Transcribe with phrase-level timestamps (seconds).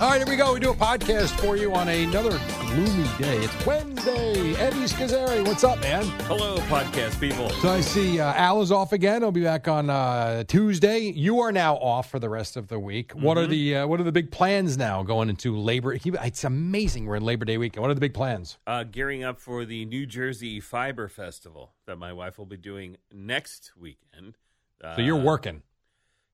[0.00, 0.54] All right, here we go.
[0.54, 2.30] We do a podcast for you on another
[2.68, 3.36] gloomy day.
[3.44, 4.54] It's Wednesday.
[4.54, 6.04] Eddie Scozzare, what's up, man?
[6.22, 7.50] Hello, podcast people.
[7.50, 9.20] So I see uh, Al is off again.
[9.20, 11.00] He'll be back on uh, Tuesday.
[11.00, 13.12] You are now off for the rest of the week.
[13.12, 15.92] What are the uh, What are the big plans now going into Labor?
[15.92, 17.04] It's amazing.
[17.04, 17.82] We're in Labor Day weekend.
[17.82, 18.56] What are the big plans?
[18.66, 22.96] Uh, gearing up for the New Jersey Fiber Festival that my wife will be doing
[23.12, 24.38] next weekend.
[24.82, 25.60] Uh, So you're working.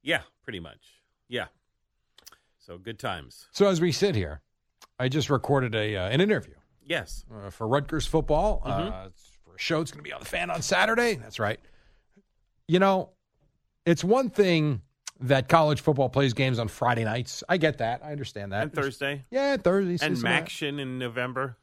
[0.04, 0.78] Yeah, pretty much.
[1.28, 1.46] Yeah.
[2.66, 3.46] So good times.
[3.52, 4.40] So as we sit here,
[4.98, 7.24] I just recorded a uh, an interview Yes.
[7.32, 8.60] uh, for Rutgers football.
[8.66, 8.92] Mm-hmm.
[8.92, 9.80] Uh, it's for a show.
[9.80, 11.14] It's going to be on the fan on Saturday.
[11.14, 11.60] That's right.
[12.66, 13.10] You know,
[13.84, 14.82] it's one thing
[15.20, 17.44] that college football plays games on Friday nights.
[17.48, 18.04] I get that.
[18.04, 18.62] I understand that.
[18.64, 19.22] And Thursday.
[19.30, 20.04] Yeah, Thursday.
[20.04, 20.16] And.
[20.16, 21.56] MACtion in November.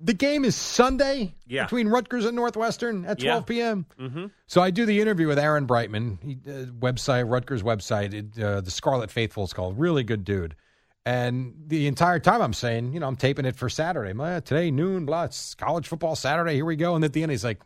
[0.00, 1.64] The game is Sunday Yeah.
[1.64, 3.44] between Rutgers and Northwestern at 12 Yeah.
[3.46, 3.86] p.m.
[3.98, 4.26] Mm-hmm.
[4.46, 8.60] So I do the interview with Aaron Breitman, he, uh, website Rutgers website, it, uh,
[8.60, 9.78] the Scarlet Faithful is called.
[9.78, 10.56] Really good dude.
[11.06, 14.18] And the entire time I'm saying, you know, I'm taping it for Saturday.
[14.18, 15.24] Uh, today noon, blah.
[15.24, 16.54] It's college football Saturday.
[16.54, 16.94] Here we go.
[16.96, 17.60] And at the end, he's like,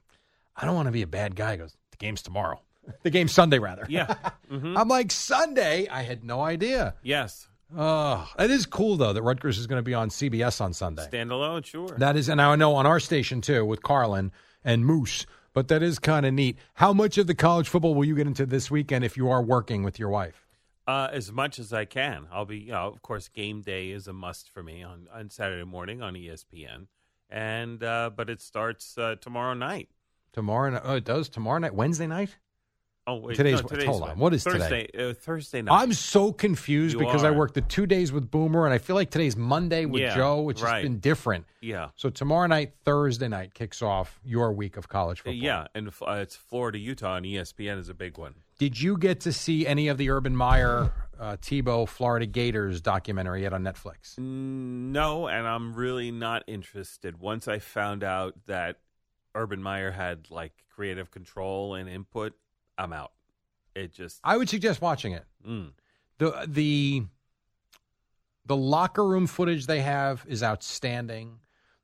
[0.56, 1.52] I don't want to be a bad guy.
[1.52, 2.60] He goes, the game's tomorrow.
[3.04, 3.86] the game's Sunday, rather.
[3.88, 4.14] Yeah.
[4.50, 5.86] hmm I'm like Sunday.
[5.88, 6.94] I had no idea.
[7.02, 7.48] Yes.
[7.76, 11.06] Oh, it is cool though that Rutgers is going to be on CBS on Sunday.
[11.10, 11.88] Standalone, sure.
[11.98, 14.32] That is, and I know on our station too with Carlin
[14.64, 16.56] and Moose, but that is kind of neat.
[16.74, 19.42] How much of the college football will you get into this weekend if you are
[19.42, 20.46] working with your wife?
[20.86, 22.26] Uh, as much as I can.
[22.32, 25.28] I'll be, you know, of course, game day is a must for me on, on
[25.28, 26.86] Saturday morning on ESPN.
[27.28, 29.90] And, uh, but it starts uh, tomorrow night.
[30.32, 30.80] Tomorrow?
[30.82, 32.36] Oh, it does tomorrow night, Wednesday night.
[33.08, 33.36] Oh, wait.
[33.36, 34.18] Today's- no, today's hold on.
[34.18, 34.58] What is today?
[34.58, 35.80] Thursday, Uh, Thursday night.
[35.80, 38.96] I'm so confused You because I worked the two days with Boomer, and I feel
[38.96, 41.46] like today's Monday with Yeah, Joe, which has been different.
[41.62, 41.88] Yeah.
[41.96, 45.34] So tomorrow night, Thursday night, kicks off your week of college football.
[45.42, 48.34] Yeah, and uh, it's Florida Utah and ESPN is a big one.
[48.58, 53.42] Did you get to see any of the Urban Meyer, uh, Tebow, Florida Gators documentary
[53.42, 54.16] yet on Netflix?
[54.18, 57.18] Mm, No, and I'm really not interested.
[57.20, 58.80] Once I found out that
[59.34, 62.34] Urban Meyer had like creative control and input,
[62.78, 63.12] I'm out.
[63.74, 65.24] It just I would suggest watching it.
[65.46, 65.70] mm,
[66.18, 67.02] the the
[68.46, 71.38] the locker room footage they have is outstanding.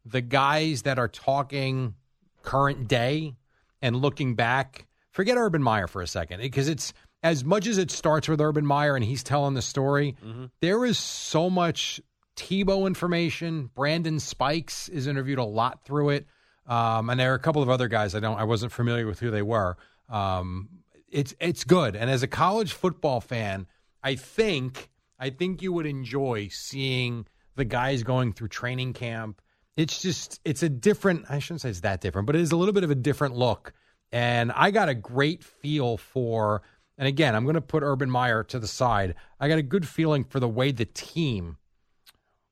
[0.06, 1.94] The guys that are talking
[2.42, 3.34] current day
[3.82, 7.90] and looking back, forget Urban Meyer for a second because it's as much as it
[7.90, 10.16] starts with Urban Meyer and he's telling the story.
[10.60, 12.00] there is so much
[12.36, 13.70] Tebow information.
[13.74, 16.26] Brandon Spikes is interviewed a lot through it,
[16.66, 19.20] um, and there are a couple of other guys I don't I wasn't familiar with
[19.20, 19.76] who they were.
[20.08, 20.68] Um,
[21.14, 23.66] it's it's good, and as a college football fan,
[24.02, 29.40] I think I think you would enjoy seeing the guys going through training camp.
[29.76, 31.26] It's just it's a different.
[31.30, 33.36] I shouldn't say it's that different, but it is a little bit of a different
[33.36, 33.72] look.
[34.10, 36.62] And I got a great feel for.
[36.98, 39.14] And again, I'm going to put Urban Meyer to the side.
[39.40, 41.58] I got a good feeling for the way the team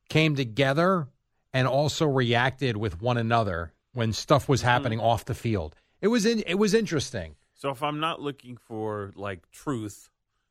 [0.08, 1.08] came together
[1.52, 4.70] and also reacted with one another when stuff was mm-hmm.
[4.70, 5.74] happening off the field.
[6.00, 7.36] It was in, it was interesting.
[7.62, 7.70] So.
[7.70, 10.10] If I'm not looking for like truth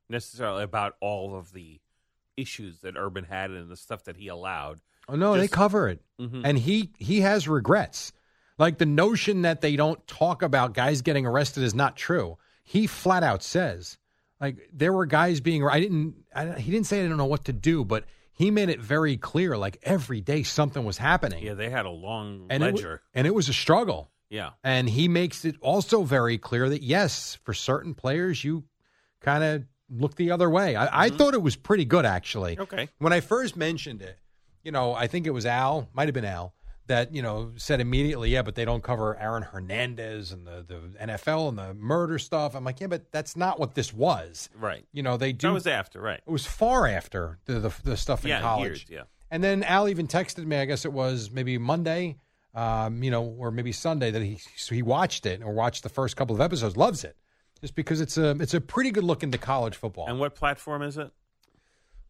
[0.09, 1.79] necessarily about all of the
[2.37, 6.01] issues that Urban had and the stuff that he allowed, Oh no, they cover it,
[6.19, 6.41] Mhm.
[6.45, 8.13] and he he has regrets.
[8.57, 12.37] Like the notion that they don't talk about guys getting arrested is not true.
[12.63, 13.97] He flat out says,
[14.39, 15.65] like there were guys being.
[15.67, 16.15] I didn't.
[16.35, 19.17] I, he didn't say I didn't know what to do, but he made it very
[19.17, 21.43] clear, like every day something was happening.
[21.43, 23.01] Yeah, they had a long and it, ledger.
[23.13, 24.11] and it was a struggle.
[24.31, 24.51] Yeah.
[24.63, 28.63] And he makes it also very clear that yes, for certain players, you
[29.19, 30.75] kind of look the other way.
[30.75, 31.17] I, I mm-hmm.
[31.17, 32.57] thought it was pretty good actually.
[32.57, 32.89] Okay.
[32.97, 34.17] When I first mentioned it,
[34.63, 36.53] you know, I think it was Al, might have been Al,
[36.87, 41.05] that you know said immediately, yeah, but they don't cover Aaron Hernandez and the the
[41.05, 42.55] NFL and the murder stuff.
[42.55, 44.49] I'm like, yeah, but that's not what this was.
[44.57, 44.85] Right.
[44.91, 45.47] You know, they do.
[45.47, 46.21] That was after, right.
[46.25, 48.65] it was far after the the, the stuff in Yeah, college.
[48.65, 49.03] years, yeah.
[49.29, 50.57] And then Al even texted me.
[50.57, 52.17] I guess it was maybe Monday,
[52.53, 55.89] um, you know, or maybe Sunday that he so he watched it or watched the
[55.89, 56.75] first couple of episodes.
[56.77, 57.15] Loves it
[57.61, 60.07] just because it's a it's a pretty good look into college football.
[60.07, 61.11] And what platform is it?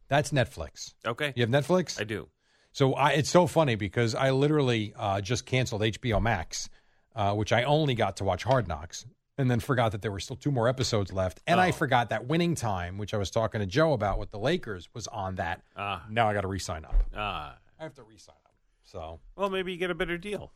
[0.08, 0.94] That's Netflix.
[1.06, 1.32] Okay.
[1.36, 2.00] You have Netflix?
[2.00, 2.28] I do.
[2.72, 6.68] So I, it's so funny because I literally uh, just canceled HBO Max,
[7.14, 9.04] uh, which I only got to watch Hard Knocks,
[9.38, 11.40] and then forgot that there were still two more episodes left.
[11.46, 11.72] And I Oh.
[11.72, 15.06] forgot that Winning Time, which I was talking to Joe about with the Lakers, was
[15.08, 15.62] on that.
[15.76, 16.04] Ah.
[16.10, 16.94] now I got to re-sign up.
[17.14, 17.56] Ah.
[17.78, 18.41] I have to re-sign up.
[18.84, 20.52] So Well, maybe you get a better deal.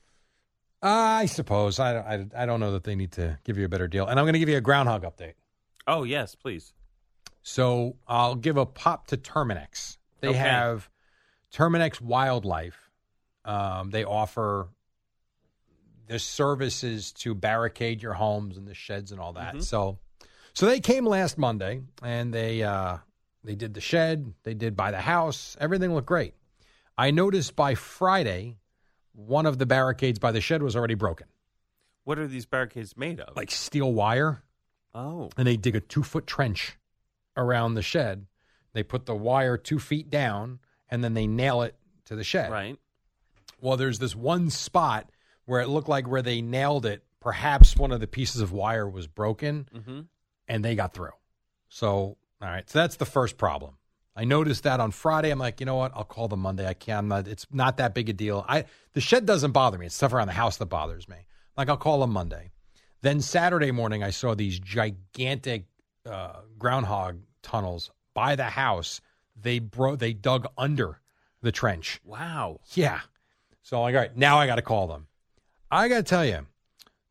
[0.83, 3.89] I suppose I, I I don't know that they need to give you a better
[3.89, 4.07] deal.
[4.07, 5.33] And I'm going to give you a groundhog update.
[5.87, 6.75] Oh, yes, please.
[7.43, 9.97] So I'll give a pop to Terminix.
[10.21, 10.39] They Okay.
[10.39, 10.91] have
[11.53, 12.91] Terminix Wildlife.
[13.45, 14.69] Um, they offer
[16.09, 19.63] the services to barricade your homes and the sheds and all that.
[19.63, 19.99] So,
[20.53, 22.99] so they came last Monday and they uh,
[23.45, 26.35] they did the shed, they did by the house, everything looked great.
[26.99, 28.59] I noticed by Friday,
[29.13, 31.27] one of the barricades by the shed was already broken,
[32.05, 33.37] What are these barricades made of?
[33.37, 34.43] like steel wire.
[34.95, 36.77] oh, and they dig a two foot trench
[37.37, 38.27] around the shed.
[38.73, 40.59] They put the wire two feet down
[40.89, 41.75] and then they nail it
[42.07, 42.51] to the shed.
[42.51, 42.79] right.
[43.61, 45.11] Well, there's this one spot
[45.47, 48.89] where it looked like where they nailed it, perhaps one of the pieces of wire
[48.89, 50.01] was broken Mm-hmm.
[50.49, 51.13] and they got through.
[51.69, 52.17] So, all
[52.49, 52.69] right.
[52.69, 53.77] So that's the first problem.
[54.17, 55.31] I noticed that on Friday.
[55.31, 55.93] I'm like, you know what?
[55.95, 56.67] I'll call them Monday.
[56.67, 57.09] I can.
[57.09, 58.45] Not, it's not that big a deal.
[58.49, 58.65] I
[58.95, 59.87] the shed doesn't bother me.
[59.87, 61.17] It's stuff around the house that bothers me.
[61.57, 62.51] Like I'll call them Monday.
[63.03, 65.67] Then Saturday morning, I saw these gigantic
[66.07, 69.03] uh, groundhog tunnels by the house.
[69.41, 71.01] They bro they dug under
[71.43, 72.01] the trench.
[72.03, 72.61] Wow.
[72.73, 73.01] Yeah.
[73.63, 75.09] So I'm like, all right, now I got to call them.
[75.71, 76.47] I got to tell you,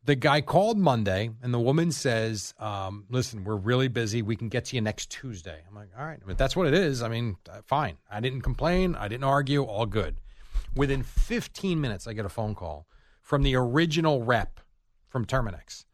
[0.06, 4.22] the guy called Monday, and the woman says, um, "Listen, we're really busy.
[4.22, 6.74] We can get to you next Tuesday." I'm like, "All right, if that's what it
[6.74, 7.02] is.
[7.02, 7.98] I mean, uh, fine.
[8.10, 8.94] I didn't complain.
[8.94, 9.62] I didn't argue.
[9.62, 10.16] All good."
[10.74, 12.86] Within 15 minutes, I get a phone call
[13.20, 14.60] from the original rep
[15.08, 15.84] from Terminix.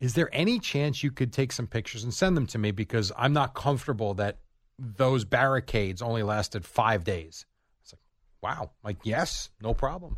[0.00, 3.12] Is there any chance you could take some pictures and send them to me because
[3.16, 4.38] I'm not comfortable that
[4.78, 7.46] those barricades only lasted five days?
[7.82, 8.00] It's like,
[8.42, 8.62] wow.
[8.62, 10.16] I'm like, yes, no problem.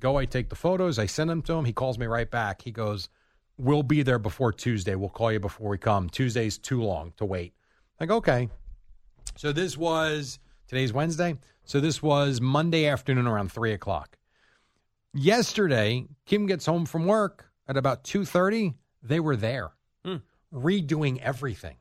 [0.00, 1.64] Go, I take the photos, I send them to him.
[1.64, 2.62] He calls me right back.
[2.62, 3.08] He goes,
[3.56, 4.96] We'll be there before Tuesday.
[4.96, 6.10] We'll call you before we come.
[6.10, 7.54] Tuesday's too long to wait.
[8.00, 8.48] Like, okay.
[9.36, 11.36] So this was today's Wednesday.
[11.64, 14.18] So this was Monday afternoon around three o'clock.
[15.12, 18.74] Yesterday, Kim gets home from work at about two thirty.
[19.02, 19.70] They were there,
[20.04, 20.16] Hmm.
[20.52, 21.76] redoing everything.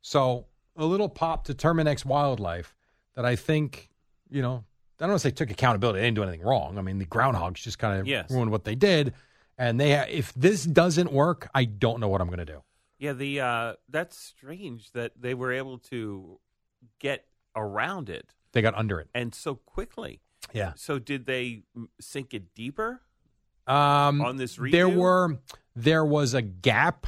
[0.00, 0.46] So
[0.76, 2.74] a little pop to Terminix Wildlife
[3.14, 3.90] that I think,
[4.30, 4.64] you know,
[5.00, 6.00] I don't want to say took accountability.
[6.00, 6.76] They didn't do anything wrong.
[6.78, 8.30] I mean, the groundhogs just kind of Yes.
[8.30, 9.14] ruined what they did.
[9.56, 12.62] And they, if this doesn't work, I don't know what I'm going to do.
[12.98, 16.40] Yeah, the uh, that's strange that they were able to
[16.98, 17.24] get
[17.54, 19.08] around it They got under it.
[19.14, 20.20] and so quickly.
[20.52, 20.72] Yeah.
[20.76, 21.62] So did they
[22.00, 23.00] sink it deeper?
[23.66, 25.38] Um, On this there were
[25.76, 27.06] there was a gap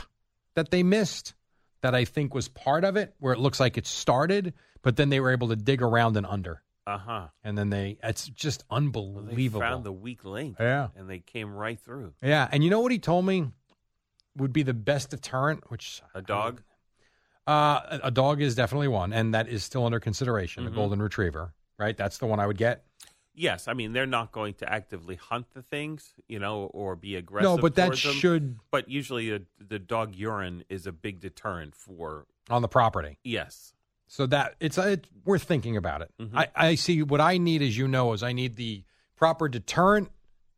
[0.55, 1.35] that they missed
[1.81, 5.09] that I think was part of it, where it looks like it started, but then
[5.09, 7.29] they were able to dig around and under, Uh huh.
[7.45, 9.61] and then they it's just unbelievable.
[9.61, 10.57] They found the weak link.
[10.59, 10.89] Yeah.
[10.97, 12.15] and they came right through.
[12.23, 13.49] yeah, and you know what he told me
[14.37, 16.63] would be the best deterrent, which A dog.
[17.47, 20.65] Uh, a- dog is definitely one, and that is still under consideration.
[20.65, 20.69] Mhm.
[20.69, 21.97] A golden retriever, right?
[21.97, 22.85] That's the one I would get.
[23.35, 27.17] Yes, I mean they're not going to actively hunt the things, you know, or be
[27.17, 27.45] aggressive.
[27.51, 27.97] no, but that them.
[27.97, 33.19] should But usually, a, the dog urine is a big deterrent for on the property.
[33.25, 33.73] yes.
[34.13, 36.11] So that it's, uh, it's worth thinking about it.
[36.21, 36.31] Mhm.
[36.35, 38.83] I, I see what I need, as you know, is I need the
[39.15, 40.11] proper deterrent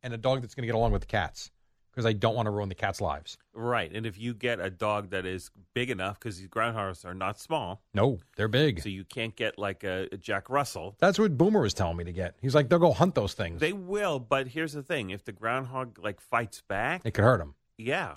[0.02, 1.50] and a dog that's going to get along with the cats
[1.90, 3.36] because I don't want to ruin the cats' lives.
[3.52, 7.12] Right, and if you get a dog that is big enough, because these groundhogs are
[7.12, 8.80] not small, No, they're big.
[8.80, 10.96] so you can't get like a, a Jack Russell.
[11.00, 12.36] That's what Boomer was telling me to get.
[12.40, 13.60] He's like, they'll go hunt those things.
[13.60, 17.38] They will, but here's the thing: if the groundhog like fights back, it could hurt
[17.40, 17.54] them.
[17.76, 18.14] yeah,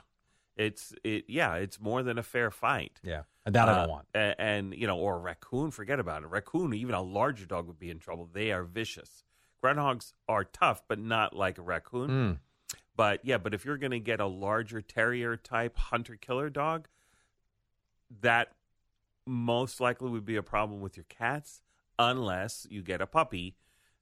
[0.56, 3.00] it's it yeah, it's more than a fair fight.
[3.04, 4.08] Yeah, and that I Uh, don't want.
[4.16, 6.28] a- And, you know, or a raccoon, forget about it.
[6.28, 8.30] Raccoon, even a larger dog would be in trouble.
[8.32, 9.24] They are vicious.
[9.64, 12.10] Groundhogs are tough, but not like a raccoon.
[12.10, 12.40] Mm.
[12.96, 16.88] But yeah, but if you're going to get a larger terrier type hunter killer dog,
[18.22, 18.54] that
[19.26, 21.62] most likely would be a problem with your cats.
[21.98, 23.56] unless you get a puppy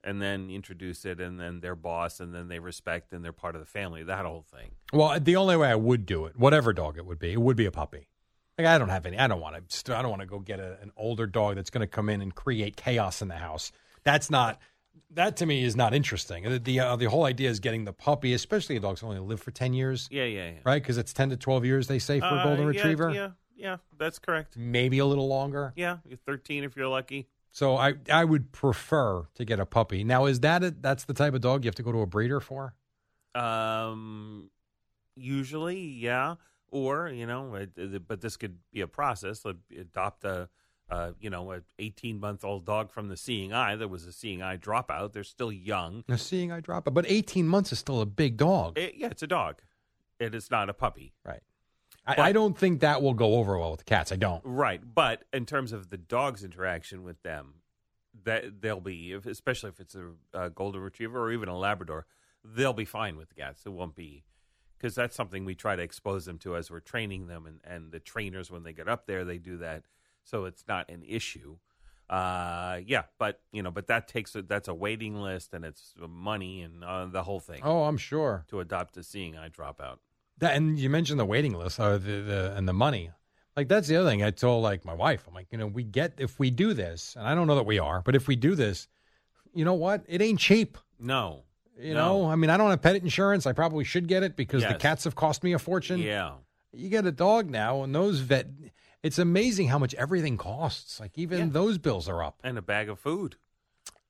[0.04, 3.56] and then introduce it and then their boss and then they respect and they're part
[3.56, 4.04] of the family.
[4.04, 4.72] That whole thing.
[4.92, 7.58] Well, the only way I would do it, whatever dog it would be, it would
[7.58, 8.08] be a puppy.
[8.58, 9.18] Like I don't have any.
[9.18, 9.98] I don't want to.
[9.98, 12.22] I don't want to go get a, an older dog that's going to come in
[12.22, 13.72] and create chaos in the house.
[14.04, 14.60] That's not.
[15.10, 16.44] That to me is not interesting.
[16.44, 19.42] The the, uh, the whole idea is getting the puppy, especially a dog's only live
[19.42, 20.58] for ten years, Yeah, yeah, yeah.
[20.66, 20.82] right?
[20.82, 23.10] Because it's ten to twelve years they say for a Uh, golden yeah, retriever.
[23.12, 24.56] Yeah, yeah, that's correct.
[24.58, 25.74] Maybe a little longer.
[25.76, 27.28] Yeah, 13 if you're lucky.
[27.54, 30.04] So I I would prefer to get a puppy.
[30.04, 32.06] Now is that a, that's the type of dog you have to go to a
[32.08, 32.74] breeder for?
[33.36, 34.50] Um,
[35.16, 36.36] usually, yeah.
[36.72, 39.46] Or you know, it, it- but this could be a process.
[39.46, 40.50] Like, Adopt a,
[40.90, 43.76] uh, you know, a 18 month old dog from the Seeing Eye.
[43.76, 45.14] That was a Seeing Eye dropout.
[45.14, 46.04] They're still young.
[46.10, 49.24] A seeing eye dropout, but eighteen months is still a big dog, It- yeah, it's
[49.24, 49.62] a dog.
[50.20, 51.14] It is not a puppy.
[51.26, 51.42] right?
[52.06, 54.12] I, I don't think that will go over well with the cats.
[54.12, 54.42] I don't.
[54.44, 57.56] Right, but in terms of the dog's interaction with them,
[58.26, 62.06] that they'll be, if, especially if it's a, a golden retriever or even a Labrador,
[62.44, 63.66] they'll be fine with the cats.
[63.66, 64.24] It won't be
[64.78, 67.92] because that's something we try to expose them to as we're training them, and and
[67.92, 69.84] the trainers when they get up there, they do that,
[70.24, 71.58] so it's not an issue.
[72.10, 75.94] Uh, yeah, but you know, but that takes a, that's a waiting list and it's
[76.10, 78.44] money and uh, the whole thing Oh, I'm sure.
[78.50, 80.00] to adopt a seeing eye dropout.
[80.40, 83.12] That and you mentioned the waiting list, uh, the, the and the money.
[83.56, 85.26] Like that's the other thing I told like my wife.
[85.28, 87.66] I'm like, you know, we get if we do this, and I don't know that
[87.66, 88.88] we are, but if we do this,
[89.54, 90.04] you know what?
[90.08, 90.78] It ain't cheap.
[91.00, 91.44] No,
[91.80, 92.22] You No.
[92.24, 93.46] know, I mean, I don't have pet insurance.
[93.46, 96.00] I probably should get it because the cats have cost me a fortune.
[96.00, 96.34] yeah.
[96.76, 98.48] You get a dog now, and those vet.
[99.04, 101.00] It's amazing how much everything costs.
[101.00, 101.46] Like even Yeah.
[101.52, 103.36] those bills are up, And a bag of food.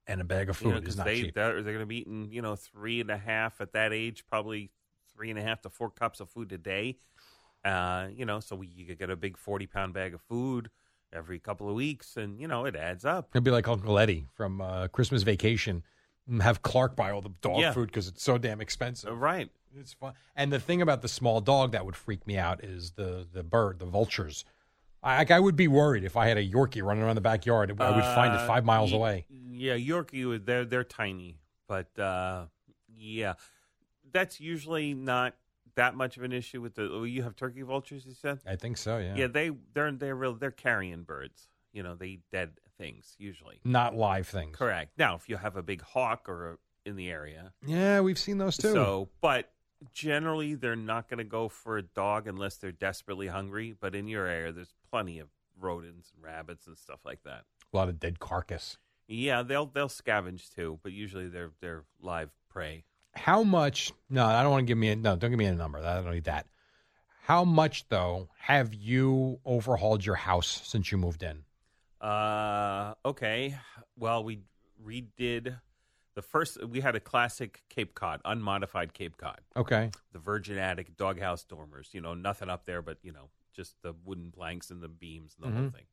[0.08, 1.34] and a bag of you know, food is not they cheap.
[1.36, 4.24] they're, they're going to be eating you know three and a half at that age,
[4.30, 4.70] probably
[5.16, 6.98] three and a half to four cups of food a day.
[7.66, 10.70] Uh, you know, so we, you could get a big forty pound bag of food
[11.14, 13.30] every couple of weeks, and you know it adds up.
[13.34, 15.84] It'd be like Uncle Eddie from uh, Christmas Vacation.
[16.42, 17.74] Have Clark buy all the dog Yeah.
[17.74, 19.10] food because it's so damn expensive.
[19.12, 19.50] Uh, Right?
[19.78, 20.14] It's fun.
[20.36, 23.44] And the thing about the small dog that would freak me out is the the
[23.44, 24.46] bird, the vultures.
[25.02, 27.70] I, I would be worried if I had a Yorkie running around the backyard.
[27.82, 29.26] I would find it Uh, five miles ye- away.
[29.30, 32.46] Yeah, Yorkie, they're they're tiny, but uh,
[32.96, 33.34] yeah,
[34.14, 35.36] that's usually not
[35.76, 36.90] that much of an issue with the.
[36.92, 38.40] oh, You have turkey vultures, you said.
[38.48, 38.98] I think so.
[39.00, 39.16] Yeah.
[39.16, 41.48] Yeah, they they're they're real they're carrion birds.
[41.74, 43.60] You know, they eat dead things usually.
[43.64, 44.56] Not live things.
[44.56, 44.92] Correct.
[44.98, 46.58] Now, if you have a big hawk or a,
[46.90, 48.72] in the area, Yeah, we've seen those too.
[48.72, 49.50] so but
[49.94, 53.76] generally they're not going to go for a dog unless they're desperately hungry.
[53.80, 55.28] But in your area, there's plenty of
[55.60, 57.44] rodents and rabbits and stuff like that.
[57.74, 58.78] a lot of dead carcass.
[59.08, 62.86] Yeah, they'll they'll scavenge too, but usually they're they're live prey.
[63.16, 63.92] How much?
[64.10, 65.16] No, I don't want to give me a no.
[65.16, 65.80] Don't give me a number.
[65.80, 66.48] I don't need that.
[67.24, 71.44] How much though have you overhauled your house since you moved in?
[72.02, 73.56] Uh, okay.
[73.98, 74.40] Well, we
[74.86, 75.58] redid
[76.16, 76.64] the first.
[76.66, 79.40] We had a classic Cape Cod, unmodified Cape Cod.
[79.56, 79.90] Okay.
[80.12, 83.94] the virgin attic doghouse dormers you know nothing up there but you know just the
[84.06, 85.74] wooden planks and the beams and the whole Mhm.
[85.74, 85.86] thing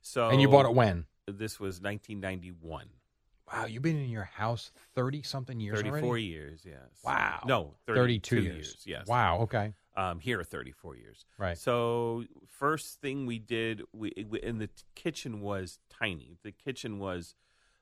[0.00, 1.06] so and you bought it when?
[1.26, 2.88] this was 1991
[3.52, 6.24] Wow, you've been in your house thirty something years 34 already.
[6.24, 7.42] years yes Wow.
[7.46, 8.82] no 32 32 years.
[8.84, 9.38] yes Wow.
[9.40, 9.74] Okay.
[9.96, 11.56] um here 34 years Right.
[11.58, 16.98] so first thing we did we, we and the t- kitchen was tiny the kitchen
[16.98, 17.34] was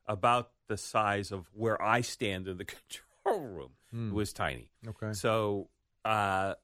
[0.07, 2.65] about the size of where i stand in the
[3.25, 4.09] control room Hmm.
[4.11, 5.13] it was tiny Okay.
[5.13, 5.69] So,
[6.05, 6.55] uh,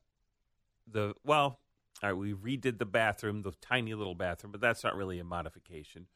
[0.86, 1.58] the well,
[2.02, 5.24] all right, we redid the bathroom, the tiny little bathroom, but that's not really a
[5.24, 6.06] modification.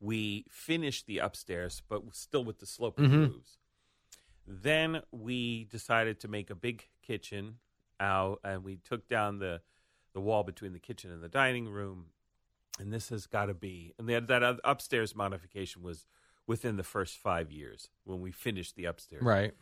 [0.00, 3.32] We finished the upstairs, but still with the sloping Mhm.
[3.34, 3.58] roofs.
[4.46, 7.58] Then we decided to make a big kitchen
[8.00, 9.62] out, and we took down the
[10.14, 12.12] the wall between the kitchen and the dining room.
[12.80, 16.06] And this has got to be, and that that upstairs modification was
[16.46, 19.22] within the first five years when we finished the upstairs.
[19.22, 19.54] Right.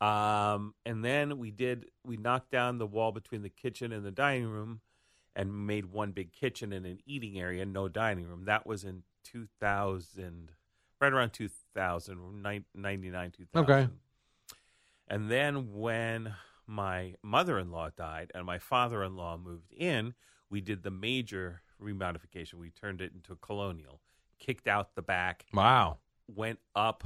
[0.00, 4.12] Um, and then we did we knocked down the wall between the kitchen and the
[4.12, 4.80] dining room
[5.34, 8.44] and made one big kitchen and an eating area, no dining room.
[8.44, 10.50] That was in 2000,
[11.00, 12.42] right around 2000,
[12.74, 13.70] 99, 2000.
[13.70, 13.88] Okay.
[15.08, 16.34] And then when
[16.66, 20.14] my mother-in-law died and my father-in-law moved in,
[20.50, 22.54] we did the major remodification.
[22.54, 24.00] We turned it into a colonial,
[24.38, 25.98] kicked out the back, Wow.
[26.34, 27.04] went up,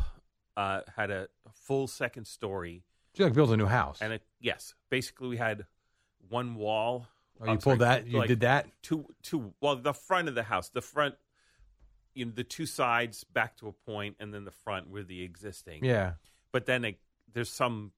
[0.56, 2.82] uh, had a full second story,
[3.14, 3.98] So you like built a new house.
[4.00, 5.66] and it yes, basically we had
[6.28, 7.06] one wall.
[7.40, 8.06] oh, you I'm pulled sorry, that.
[8.06, 8.66] You like did that.
[8.82, 9.52] Two, two.
[9.60, 11.14] Well, the front of the house, the front,
[12.14, 15.22] you know, the two sides back to a point, and then the front were the
[15.22, 15.84] existing.
[15.84, 16.12] Yeah.
[16.52, 16.98] But then it,
[17.32, 17.92] there's some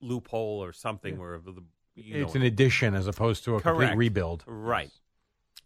[0.00, 1.62] loophole or something where the
[1.94, 4.44] you it's know, an addition as opposed to a complete rebuild.
[4.46, 4.90] Right.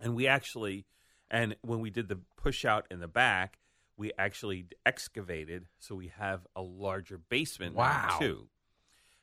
[0.01, 0.87] And we actually,
[1.31, 3.59] and when we did the push out in the back,
[3.97, 8.17] we actually excavated, so we have a larger basement Wow.
[8.19, 8.49] too.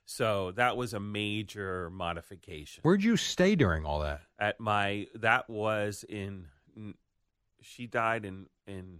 [0.06, 2.82] So that was a major modification.
[2.82, 4.22] Where'd you stay during all that?
[4.40, 6.48] At my that was in
[7.64, 9.00] she died in in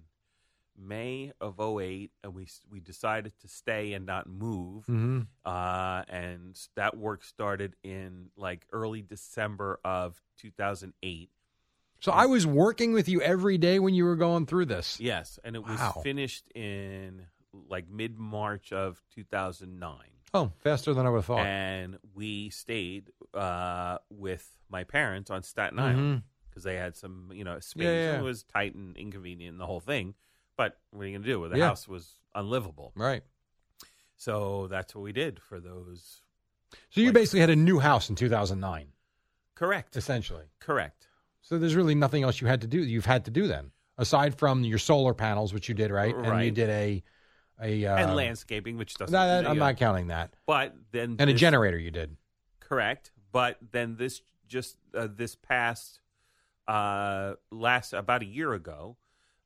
[0.76, 4.86] May of 08 and we we decided to stay and not move.
[4.86, 5.22] Mm-hmm.
[5.46, 11.30] Uh, and that work started in like early December of 2008.
[12.00, 15.00] So I was working with you every day when you were going through this.
[15.00, 16.02] Yes, and it was Wow.
[16.04, 17.28] finished in
[17.70, 19.96] like mid March of 2009.
[20.34, 21.46] Oh, faster than I would have thought.
[21.46, 25.82] And we stayed uh, with my parents on Staten Mhm.
[25.84, 26.24] Island
[26.54, 27.84] because they had some, you know, space.
[27.86, 28.20] Yeah, yeah.
[28.20, 30.14] It was tight and inconvenient and the whole thing.
[30.56, 31.50] But what are you going to do?
[31.50, 31.70] The Yeah.
[31.70, 32.92] house was unlivable.
[32.96, 33.24] Right.
[34.16, 36.22] So that's what we did for those.
[36.92, 38.94] So you Like- basically had a new house in 2009,
[39.56, 39.96] Correct.
[39.96, 40.46] essentially.
[40.60, 41.08] Correct.
[41.42, 42.84] So there's really nothing else you had to do.
[42.84, 46.26] You've had to do then, aside from your solar panels, which you did right, and
[46.26, 46.54] you Right.
[46.54, 47.04] did a
[47.62, 49.14] a uh, and landscaping, which doesn't.
[49.14, 50.36] That- I'm you not counting that.
[50.48, 52.18] But then And a this- generator you did.
[52.60, 53.12] Correct.
[53.32, 56.00] But then this just uh, this past
[56.68, 58.98] uh, last about a year ago,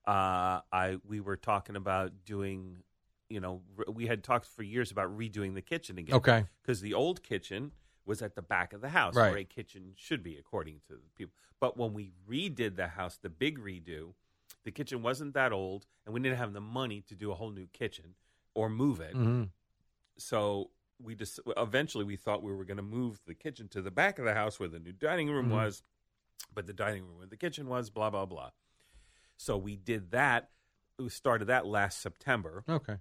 [0.05, 2.83] uh, I we were talking about doing.
[3.29, 6.15] You know, re- we had talked for years about redoing the kitchen again.
[6.15, 6.45] Okay.
[6.61, 7.73] Because the old kitchen
[8.05, 9.31] was at the back of the house, Right.
[9.31, 11.33] where a kitchen should be, according to the people.
[11.59, 14.13] But when we redid the house, the big redo,
[14.63, 17.49] the kitchen wasn't that old, and we didn't have the money to do a whole
[17.51, 18.15] new kitchen
[18.53, 19.43] or move it hmm
[20.17, 23.91] so we just eventually we thought we were going to move the kitchen to the
[23.91, 25.51] back of the house where the new dining room Mhm.
[25.51, 25.83] was
[26.53, 28.49] but the dining room where the kitchen was blah blah blah
[29.37, 30.49] so we did that
[30.99, 32.97] we started that last september Okay.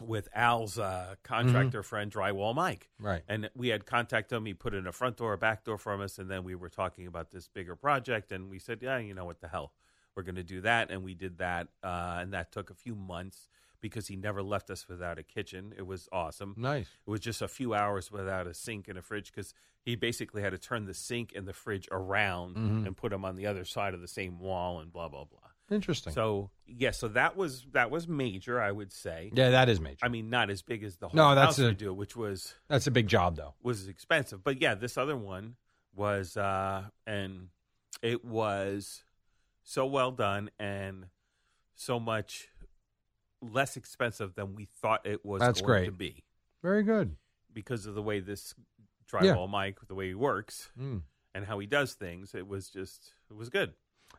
[0.00, 3.22] with al's uh, contractor friend drywall mike Right.
[3.28, 6.00] and we had contacted him he put in a front door a back door for
[6.02, 9.14] us and then we were talking about this bigger project and we said yeah you
[9.14, 9.72] know what the hell
[10.14, 12.94] we're going to do that and we did that uh, and that took a few
[12.94, 13.48] months
[13.80, 16.86] because he never left us without a kitchen it was awesome Nice.
[17.06, 19.54] it was just a few hours without a sink and a fridge because
[19.84, 22.86] he basically had to turn the sink and the fridge around Mhm.
[22.86, 25.40] and put them on the other side of the same wall and blah blah blah.
[25.70, 26.12] Interesting.
[26.14, 29.30] So yeah, so that was that was major, I would say.
[29.34, 29.98] yeah, that is major.
[30.02, 32.54] I mean, not as big as the whole No, that's house a- do, which was
[32.68, 33.54] That's a big job, though.
[33.62, 34.42] was expensive.
[34.42, 35.56] But yeah, this other one
[35.94, 37.48] was uh and
[38.02, 39.04] it was
[39.62, 41.06] so well done and
[41.74, 42.48] so much
[43.40, 45.84] less expensive than we thought it was That's going great.
[45.86, 46.24] to be
[46.62, 47.16] Very good.
[47.52, 48.54] because of the way this
[49.12, 49.20] Yeah.
[49.34, 51.02] drywall Mike, the way he works Mm.
[51.34, 53.74] and how he does things, it was just it was good.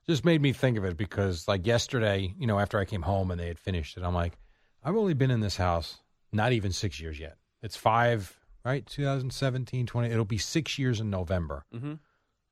[0.08, 3.32] Just made me think of it because, like yesterday, you know, after I came home
[3.32, 4.38] and they had finished it, I'm like,
[4.84, 6.00] I've only been in this house
[6.32, 7.38] not even six years yet.
[7.62, 8.86] It's five, right?
[8.86, 10.10] 2017, 20.
[10.10, 11.66] It'll be six years in November.
[11.74, 11.96] Mm-hmm.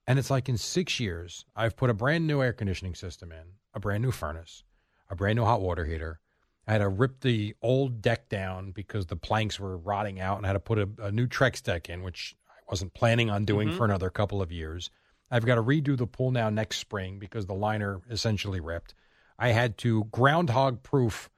[0.07, 3.53] And it's like in six years, I've put a brand new air conditioning system in,
[3.73, 4.63] a brand new furnace,
[5.09, 6.19] a brand new hot water heater.
[6.67, 10.45] I had to rip the old deck down because the planks were rotting out and
[10.45, 13.45] I had to put a, a new Trex deck in, which I wasn't planning on
[13.45, 13.77] doing Mhm.
[13.77, 14.89] for another couple of years.
[15.31, 18.93] I've got to redo the pool now next spring because the liner essentially ripped.
[19.39, 21.29] I had to groundhog proof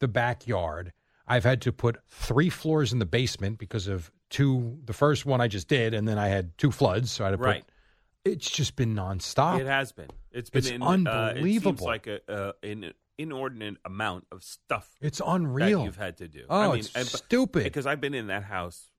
[0.00, 0.92] the backyard.
[1.26, 4.78] I've had to put three floors in the basement because of two.
[4.84, 7.38] The first one I just did, and then I had two floods, so I had
[7.38, 7.64] to Right.
[7.64, 8.30] put.
[8.32, 9.60] It's just been nonstop.
[9.60, 10.08] It has been.
[10.30, 11.86] It's been It's in, Uh, it seems unbelievable.
[11.86, 15.80] like a, uh, an inordinate amount of stuff It's unreal.
[15.80, 16.44] that you've had to do.
[16.48, 17.64] oh, I mean, it's and- stupid.
[17.64, 18.90] because I've been in that house,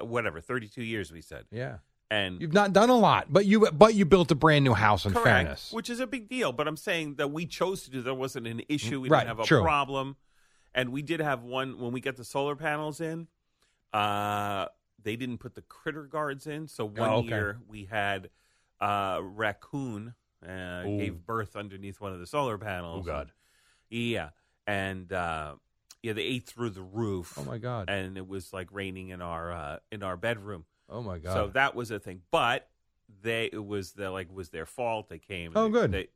[0.00, 1.12] whatever, thirty-two years.
[1.12, 1.78] We said, yeah,
[2.10, 5.04] and you've not done a lot, but you but you built a brand new house.
[5.06, 6.52] In correct, fairness, which is a big deal.
[6.52, 8.02] But I'm saying that we chose to do.
[8.02, 9.00] There wasn't an issue.
[9.00, 9.62] We Right, didn't have a true.
[9.62, 10.16] problem,
[10.74, 13.28] and we did have one when we got the solar panels in.
[13.92, 14.66] Uh,
[15.02, 17.28] they didn't put the critter guards in, so one Oh, okay.
[17.28, 18.30] year we had
[18.80, 20.14] uh, raccoon
[20.46, 20.98] uh, Ooh.
[20.98, 23.06] gave birth underneath one of the solar panels.
[23.06, 23.32] Oh, God.
[23.90, 24.30] yeah,
[24.66, 25.54] and uh,
[26.02, 27.34] yeah, they ate through the roof.
[27.38, 30.64] oh my god, And it was like raining in our uh, in our bedroom.
[30.88, 31.32] oh my god.
[31.32, 32.22] So that was a thing.
[32.30, 32.68] But
[33.22, 35.08] they it was the like was their fault.
[35.08, 35.52] They came.
[35.54, 35.92] Oh, they- good.
[35.92, 36.08] They,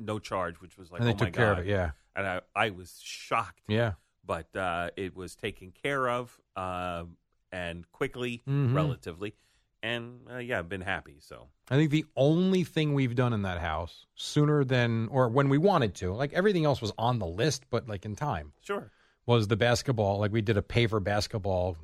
[0.00, 1.58] no charge, which was like and they oh my took care god.
[1.60, 1.70] of it.
[1.70, 3.94] Yeah, And I I was shocked, yeah.
[4.24, 7.16] but uh, it was taken care of um,
[7.50, 8.74] and quickly, Mhm.
[8.74, 9.34] relatively,
[9.82, 11.16] and uh, yeah, I've been happy.
[11.20, 15.48] So I think the only thing we've done in that house sooner than or when
[15.48, 18.90] we wanted to, like everything else was on the list, but like in time, sure,
[19.26, 20.18] was the basketball.
[20.18, 21.76] Like we did a paver basketball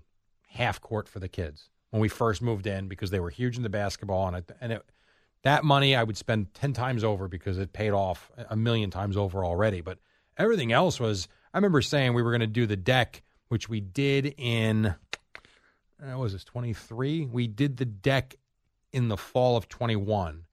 [0.49, 3.69] half court for the kids when we first moved in because they were huge into
[3.69, 4.83] basketball, and it, and it,
[5.43, 9.17] that money I would spend ten times over because it paid off a million times
[9.17, 9.81] over already.
[9.81, 9.99] But
[10.37, 11.29] everything else was.
[11.53, 14.95] I remember saying we were going to do the deck, which we did in.
[16.05, 17.25] Uh, what was this twenty three?
[17.25, 18.35] We did the deck
[18.93, 20.45] in the fall of twenty one.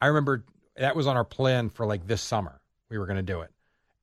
[0.00, 0.44] I remember
[0.76, 2.60] that was on our plan for like this summer.
[2.88, 3.50] We were going to do it,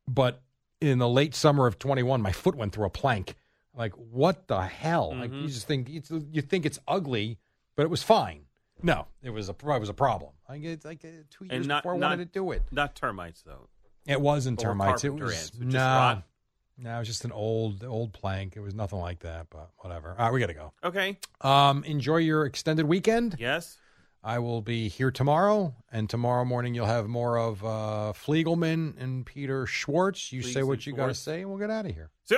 [0.08, 0.42] but
[0.80, 3.36] in the late summer of 21, my foot went through a plank.
[3.76, 5.14] Like, what the hell?
[5.16, 5.42] Like, Mm-hmm.
[5.42, 7.38] you just think it's, you think it's ugly,
[7.76, 8.42] but it was fine.
[8.84, 10.34] No, it was a it was a problem.
[10.48, 12.64] Like, it's like uh, two years not, before I not, wanted to do it.
[12.72, 13.70] Not termites, though.
[14.06, 15.04] It wasn't termites.
[15.04, 16.22] It was nah.
[16.78, 18.56] No, it was just an old old plank.
[18.56, 20.16] It was nothing like that, but whatever.
[20.18, 20.74] All right, we got to go.
[20.84, 21.18] Okay.
[21.42, 23.36] Um, enjoy your extended weekend.
[23.40, 23.78] Yes.
[24.24, 29.26] I will be here tomorrow, and tomorrow morning you'll have more of uh, Fliegelman and
[29.26, 30.34] Peter Schwartz.
[30.34, 32.10] You Fleegs say what you got to say, and we'll get out of here.
[32.26, 32.38] So,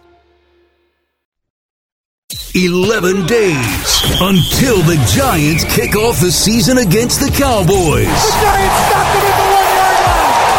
[2.55, 8.05] 11 days until the Giants kick off the season against the Cowboys.
[8.07, 10.51] The Giants stopped him at the one yard line.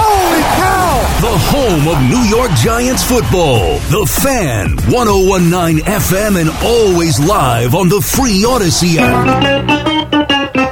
[0.00, 0.94] Holy cow!
[1.20, 3.78] The home of New York Giants football.
[3.90, 10.66] The Fan, 1019 FM, and always live on the free Odyssey app.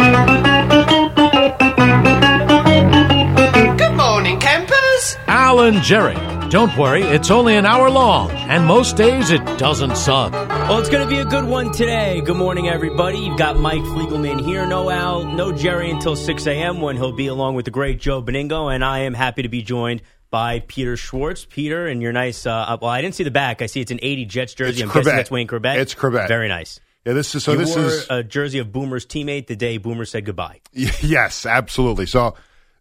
[3.79, 5.17] Good morning, campers.
[5.27, 6.34] Alan Jerry.
[6.51, 10.31] Don't worry, it's only an hour long, and most days it doesn't suck.
[10.33, 12.21] Well, it's going to be a good one today.
[12.21, 13.19] Good morning, everybody.
[13.19, 14.65] You've got Mike Fliegelman here.
[14.65, 16.81] No Al, no Jerry until 6 a.m.
[16.81, 19.63] when he'll be along with the great Joe Benigno, and I am happy to be
[19.63, 21.45] joined by Peter Schwartz.
[21.45, 23.61] Peter, and your nice, uh, well, I didn't see the back.
[23.61, 24.71] I see it's an 80 Jets jersey.
[24.75, 24.95] It's I'm Chrebet.
[25.05, 25.77] guessing that's Wayne Chrebet.
[25.79, 26.29] It's Chrebet.
[26.29, 26.79] Very nice.
[27.05, 27.53] Yeah, this is so.
[27.53, 30.61] you this wore is a jersey of Boomer's teammate the day Boomer said goodbye.
[30.73, 32.07] Yes, absolutely.
[32.07, 32.35] So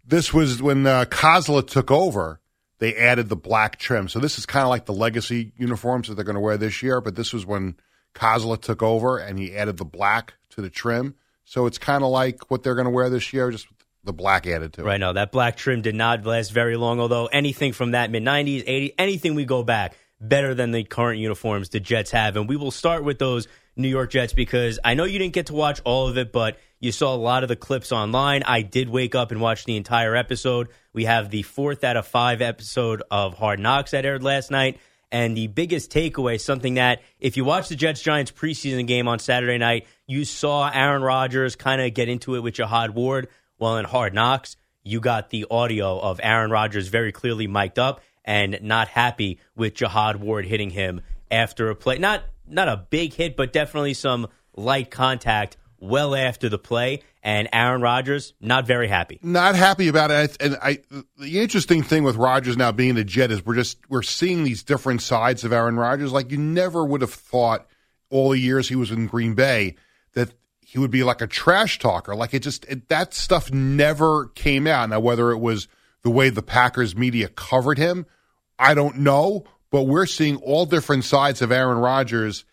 [0.06, 2.40] this was when uh, Kozla took over.
[2.84, 4.10] They added the black trim.
[4.10, 6.84] So this is kind of like the legacy uniforms that they're going to wear this
[6.84, 7.00] year.
[7.00, 7.78] But this was when
[8.14, 11.16] Kozla took over and he added the black to the trim.
[11.46, 13.68] So it's kind of like what they're going to wear this year, just
[14.04, 14.84] the black added to it.
[14.84, 17.00] Right now, that black trim did not last very long.
[17.00, 21.22] Although anything from that mid '90s, '80s, anything we go back better than the current
[21.22, 22.36] uniforms the Jets have.
[22.36, 25.48] And we will start with those New York Jets because I know you didn't get
[25.48, 28.44] to watch all of it, but you saw a lot of the clips online.
[28.44, 30.70] I did wake up and watch the entire episode.
[30.94, 34.80] We have the fourth out of five episode of Hard Knocks that aired last night.
[35.12, 39.20] And the biggest takeaway, something that if you watch the Jets Giants preseason game on
[39.20, 43.28] Saturday night, you saw Aaron Rodgers kind of get into it with Jihad Ward.
[43.60, 48.02] Well, in Hard Knocks, you got the audio of Aaron Rodgers very clearly mic'd up
[48.26, 51.98] and not happy with Jihad Ward hitting him after a play.
[51.98, 57.02] Not not a big hit, but definitely some light contact well after the play.
[57.22, 59.20] And Aaron Rodgers not very happy.
[59.22, 60.36] Not happy about it.
[60.42, 60.80] And I,
[61.18, 64.62] the interesting thing with Rodgers now being the Jet is we're just we're seeing these
[64.64, 66.12] different sides of Aaron Rodgers.
[66.12, 67.68] Like you never would have thought
[68.10, 69.76] all the years he was in Green Bay
[70.14, 72.14] that he would be like a trash talker.
[72.14, 74.90] Like it just it, that stuff never came out.
[74.90, 75.70] Now whether it was
[76.02, 78.06] the way the Packers media covered him,
[78.60, 79.46] I don't know.
[79.74, 82.46] But we're seeing all different sides of Aaron Rodgers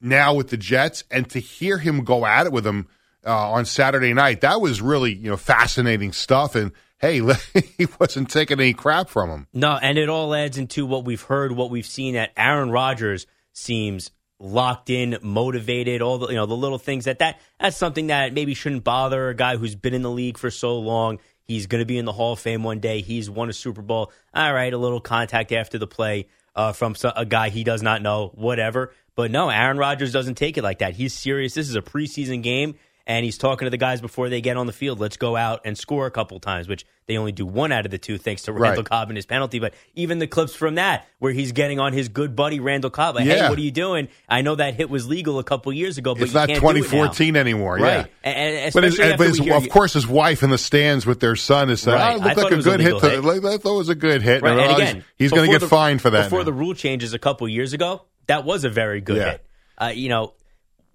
[0.00, 2.88] now with the Jets, and to hear him go at it with them
[3.24, 6.56] uh, on Saturday night, that was really you know fascinating stuff.
[6.56, 7.20] And hey,
[7.78, 9.46] he wasn't taking any crap from him.
[9.54, 12.14] No, and it all adds into what we've heard, what we've seen.
[12.14, 16.02] That Aaron Rodgers seems locked in, motivated.
[16.02, 19.28] All the you know the little things that that that's something that maybe shouldn't bother
[19.28, 21.20] a guy who's been in the league for so long.
[21.44, 23.02] He's going to be in the Hall of Fame one day.
[23.02, 24.10] He's won a Super Bowl.
[24.34, 28.02] All right, a little contact after the play uh, from a guy he does not
[28.02, 28.92] know, whatever.
[29.14, 30.94] But no, Aaron Rodgers doesn't take it like that.
[30.94, 31.54] He's serious.
[31.54, 32.74] This is a preseason game,
[33.06, 34.98] and he's talking to the guys before they get on the field.
[34.98, 37.92] Let's go out and score a couple times, which they only do one out of
[37.92, 38.62] the two thanks to Right.
[38.70, 39.60] Randall Cobb and his penalty.
[39.60, 43.14] But even the clips from that, where he's getting on his good buddy Randall Cobb,
[43.14, 44.08] like, hey, what are you doing?
[44.28, 46.60] I know that hit was legal a couple years ago, but it's you not can't
[46.60, 47.76] do it now." 2014 anymore.
[47.76, 47.82] Right.
[47.82, 48.06] Yeah.
[48.24, 51.06] And, and But, but after his, hear of you- course, his wife in the stands
[51.06, 52.12] with their son is saying, Right.
[52.14, 52.94] "Oh, it looked like a good hit.
[52.94, 53.44] legal To, hit.
[53.44, 55.60] I thought it was a good hit." Right, And, and again, he's going to get
[55.60, 56.24] the- fined for that.
[56.24, 56.44] Before now.
[56.46, 59.30] the rule changes a couple years ago, that was a very good Yeah.
[59.30, 59.42] hit.
[59.78, 60.32] Uh, you know,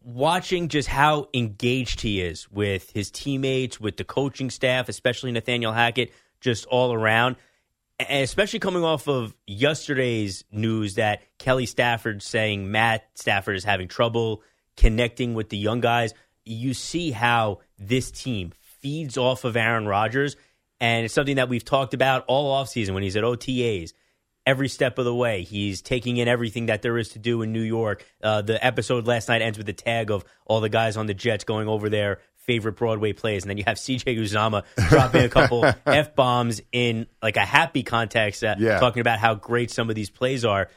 [0.03, 5.73] watching just how engaged he is with his teammates, with the coaching staff, especially Nathaniel
[5.73, 7.35] Hackett, just all around.
[7.99, 13.87] And especially coming off of yesterday's news that Kelly Stafford saying Matt Stafford is having
[13.87, 14.43] trouble
[14.75, 20.35] connecting with the young guys, you see how this team feeds off of Aaron Rodgers.
[20.79, 23.93] And it's something that we've talked about all offseason when he's at OTAs.
[24.45, 27.51] Every step of the way, he's taking in everything that there is to do in
[27.53, 28.03] New York.
[28.23, 31.13] Uh, the episode last night ends with the tag of all the guys on the
[31.13, 35.29] Jets going over their favorite Broadway plays, and then you have CJ Uzomah dropping a
[35.29, 38.79] couple f bombs in like a happy context, uh, Yeah.
[38.79, 40.69] talking about how great some of these plays are.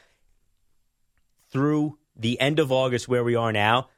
[1.51, 3.89] Through the end of August, where we are now,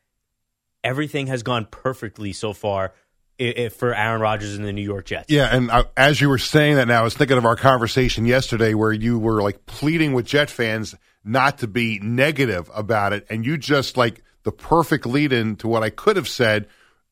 [0.84, 2.94] everything has gone perfectly so far
[3.40, 5.26] i- i- for Aaron Rodgers and the New York Jets.
[5.30, 8.26] Yeah, and uh, as you were saying that now, I was thinking of our conversation
[8.26, 13.26] yesterday where you were like pleading with Jet fans not to be negative about it,
[13.30, 16.68] and you just like the perfect lead in to what I could have said.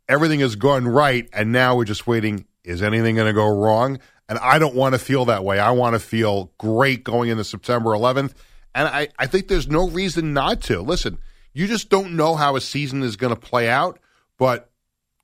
[0.08, 2.46] Everything has gone right, and now we're just waiting.
[2.64, 4.00] Is anything going to go wrong?
[4.30, 5.60] And I don't want to feel that way.
[5.60, 8.34] I want to feel great going into September 11th.
[8.74, 10.82] And I, I think there's no reason not to.
[10.82, 11.18] Listen,
[11.54, 14.00] you just don't know how a season is going to play out,
[14.38, 14.70] but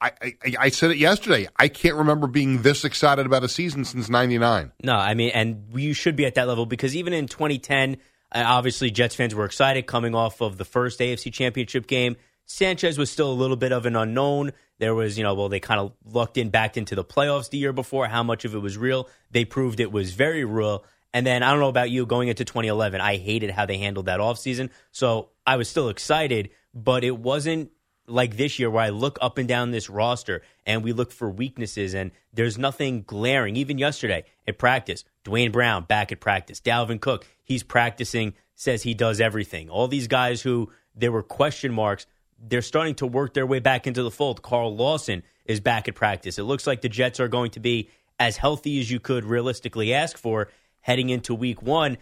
[0.01, 1.47] I, I, I said it yesterday.
[1.57, 4.71] I can't remember being this excited about a season since '99.
[4.83, 7.97] No, I mean, and you should be at that level because even in 2010,
[8.31, 12.15] uh, obviously Jets fans were excited coming off of the first AFC Championship game.
[12.45, 14.51] Sanchez was still a little bit of an unknown.
[14.79, 17.57] There was, you know, well, they kind of lucked in back into the playoffs the
[17.57, 18.07] year before.
[18.07, 19.07] How much of it was real?
[19.29, 20.83] They proved it was very real.
[21.13, 22.99] And then I don't know about you going into 2011.
[22.99, 24.69] I hated how they handled that offseason.
[24.91, 27.71] So I was still excited, but it wasn't
[28.11, 31.29] like this year where I look up and down this roster and we look for
[31.29, 33.55] weaknesses and there's nothing glaring.
[33.55, 38.93] Even yesterday at practice, Duane Brown back at practice, Dalvin Cook, he's practicing, says he
[38.93, 39.69] does everything.
[39.69, 42.05] All these guys who there were question marks,
[42.39, 44.41] they're starting to work their way back into the fold.
[44.41, 46.37] Carl Lawson is back at practice.
[46.37, 49.93] It looks like the Jets are going to be as healthy as you could realistically
[49.93, 50.49] ask for
[50.81, 51.97] heading into week one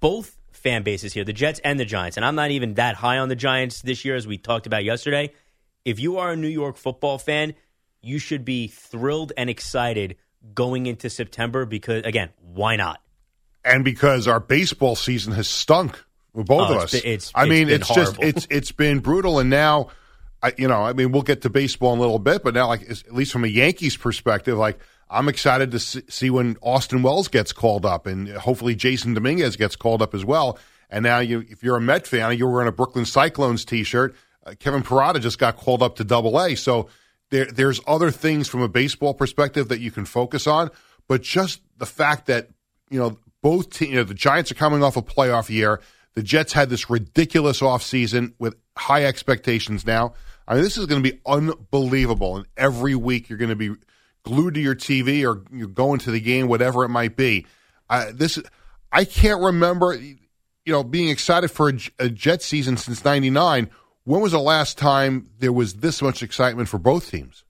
[0.00, 3.18] both fan bases here, the Jets and the Giants, and I'm not even that high
[3.18, 5.32] on the Giants this year as we talked about yesterday.
[5.84, 7.54] If you are a New York football fan,
[8.00, 10.16] you should be thrilled and excited
[10.54, 13.00] going into September because again, why not?
[13.66, 15.98] and because our baseball season has stunk
[16.34, 16.92] with both Oh, of us.
[16.92, 19.88] been- it's- I it's mean, it's just it's it's been brutal, and now,
[20.42, 22.68] I, you know, I mean, we'll get to baseball in a little bit, but now,
[22.68, 24.78] like at least from a Yankees perspective, like
[25.14, 29.76] I'm excited to see, when Austin Wells gets called up, and hopefully Jasson Dominguez gets
[29.76, 30.58] called up as well.
[30.90, 34.14] And now, you if you're a Met fan, you're wearing a Brooklyn Cyclones T-shirt.
[34.44, 36.88] Uh, Kevin Parada just got called up to Double A, so
[37.30, 40.70] there there's other things from a baseball perspective that you can focus on,
[41.08, 42.48] but just the fact that
[42.90, 45.80] you know both te- you know the Giants are coming off a playoff year.
[46.14, 50.14] The Jets had this ridiculous offseason with high expectations now.
[50.46, 52.36] I mean, this is going to be unbelievable.
[52.36, 53.74] And every week you're going to be
[54.24, 57.46] glued to your TV or you're going to the game, whatever it might be.
[57.88, 58.38] Uh, this
[58.90, 60.18] I can't remember, you
[60.66, 63.70] know, being excited for a Jet season since '99.
[64.04, 67.44] When was the last time there was this much excitement for both teams?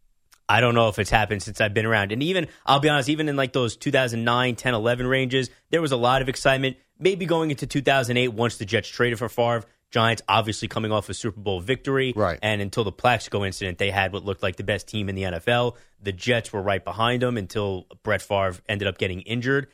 [0.49, 2.13] I don't know if it's happened since I've been around.
[2.13, 5.93] And even, I'll be honest, even in like those 2009, 10, 11 ranges, there was
[5.93, 6.77] a lot of excitement.
[6.99, 11.14] Maybe going into 2008, once the Jets traded for Favre, Giants obviously coming off a
[11.14, 12.12] Super Bowl victory.
[12.16, 12.37] Right.
[12.42, 15.22] And until the Plaxico incident, they had what looked like the best team in the
[15.22, 15.76] NFL.
[16.02, 19.68] The Jets were right behind them until Brett Favre ended up getting injured.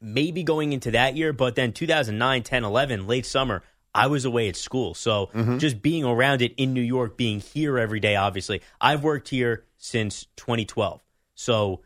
[0.00, 3.62] Maybe going into that year, but then 2009, 10, 11, late summer,
[3.94, 4.94] I was away at school.
[4.94, 5.58] So Mm-hmm.
[5.58, 8.62] just being around it in New York, being here every day, obviously.
[8.80, 11.04] I've worked here since 2012.
[11.34, 11.82] So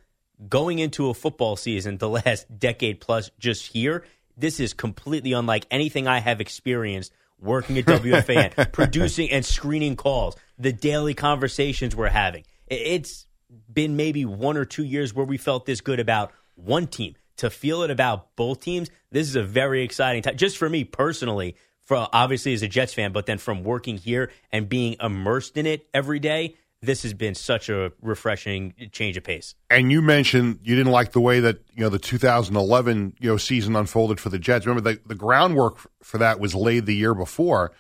[0.49, 4.05] going into a football season, the last decade plus just here,
[4.37, 10.37] this is completely unlike anything I have experienced working at WFAN, producing and screening calls,
[10.59, 12.45] the daily conversations we're having.
[12.67, 13.27] It's
[13.73, 17.15] been maybe one or two years where we felt this good about one team.
[17.39, 20.37] To feel it about both teams, this is a very exciting time.
[20.37, 24.31] Just for me personally, for obviously as a Jets fan, but then from working here
[24.53, 29.25] and being immersed in it every day, this has been such a refreshing change of
[29.25, 29.55] pace.
[29.71, 33.37] And you mentioned you didn't like the way that you know the 2011 you know
[33.37, 34.67] season unfolded for the Jets.
[34.67, 37.73] Remember the the groundwork for that was laid the year before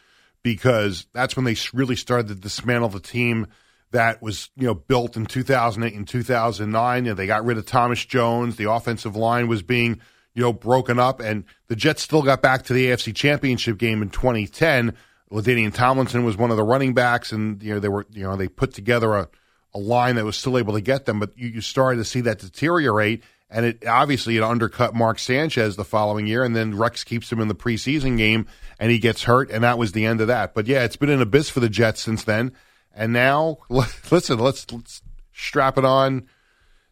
[0.42, 3.46] because that's when they really started to dismantle the team.
[3.92, 7.06] that was you know built in 2008 and 2009.
[7.06, 8.56] And they got rid of Thomas Jones.
[8.56, 10.00] The offensive line was being
[10.34, 14.02] you know broken up, and the Jets still got back to the AFC Championship game
[14.02, 14.94] in 2010.
[15.30, 18.36] LaDainian Tomlinson was one of the running backs, and you know they were you know
[18.36, 19.28] they put together a,
[19.72, 22.20] a line that was still able to get them, but you, you started to see
[22.22, 23.22] that deteriorate.
[23.50, 27.40] And it obviously it undercut Mark Sanchez the following year, and then Rex keeps him
[27.40, 28.46] in the preseason game,
[28.80, 30.54] and he gets hurt, and that was the end of that.
[30.54, 32.52] But yeah, it's been an abyss for the Jets since then.
[32.94, 36.26] And now, listen, let's, let's strap it on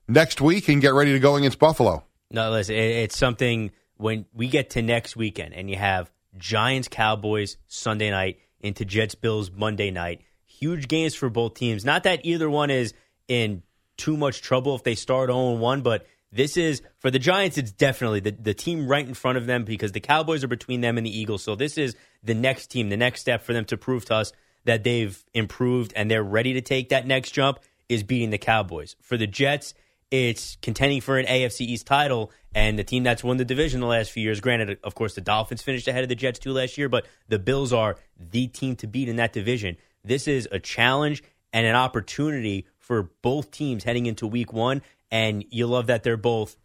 [0.07, 2.05] next week and get ready to go against Buffalo.
[2.31, 6.89] No, listen, it, it's something when we get to next weekend and you have Giants
[6.89, 10.23] Cowboys Sunday night into Jets Bills Monday night.
[10.47, 11.85] Huge games for both teams.
[11.85, 12.95] Not that either one is
[13.29, 13.63] in
[13.97, 17.73] too much trouble if they start 0 1, but this is for the Giants, it's
[17.73, 20.97] definitely the, the team right in front of them because the Cowboys are between them
[20.97, 21.43] and the Eagles.
[21.43, 24.33] So this is the next team, the next step for them to prove to us
[24.65, 28.97] that they've improved and they're ready to take that next jump is beating the Cowboys.
[29.03, 29.75] For the Jets,
[30.11, 33.87] it's contending for an AFC East title and the team that's won the division the
[33.87, 34.41] last few years.
[34.41, 37.39] Granted, of course, the Dolphins finished ahead of the Jets too last year, but the
[37.39, 39.77] Bills are the team to beat in that division.
[40.05, 44.83] This is a challenge and an opportunity for both teams heading into week one.
[45.11, 46.57] And you love that they're both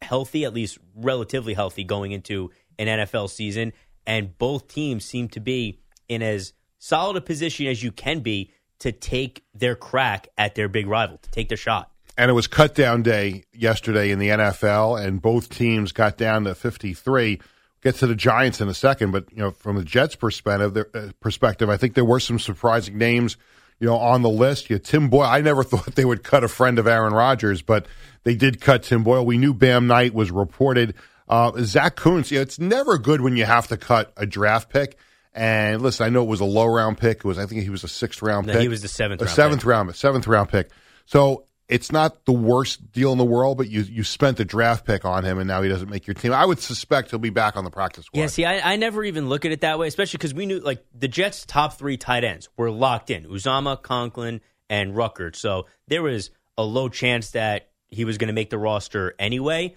[0.00, 3.72] healthy, at least relatively healthy, going into an NFL season.
[4.06, 8.50] And both teams seem to be in as solid a position as you can be
[8.80, 11.91] to take their crack at their big rival, to take their shot.
[12.18, 16.44] And it was cut down day yesterday in the NFL, and both teams got down
[16.44, 17.40] to 53.
[17.82, 21.12] Get to the Giants in a second, but you know, from the Jets' perspective, uh,
[21.20, 23.36] perspective, I think there were some surprising names,
[23.80, 24.70] you know, on the list.
[24.70, 25.22] You Tim Boyle.
[25.22, 27.86] I never thought they would cut a friend of Aaron Rodgers, but
[28.24, 29.24] they did cut Tim Boyle.
[29.26, 30.94] We knew Bam Knight was reported.
[31.28, 32.30] Uh, Zach Kuntz.
[32.30, 34.96] You know, it's never good when you have to cut a draft pick.
[35.34, 37.18] And listen, I know it was a low round pick.
[37.18, 38.62] It was, I think he was a sixth round No, pick.
[38.62, 39.66] he was the seventh a round seventh pick.
[39.66, 40.70] round, seventh round pick.
[41.06, 44.84] So it's not the worst deal in the world, but you you spent a draft
[44.84, 46.32] pick on him, and now he doesn't make your team.
[46.32, 48.20] I would suspect he'll be back on the practice squad.
[48.20, 50.60] Yeah, see, I, I never even look at it that way, especially because we knew
[50.60, 55.34] like the Jets' top three tight ends were locked in: Uzomah, Conklin, and Ruckert.
[55.34, 59.74] So there was a low chance that he was going to make the roster anyway.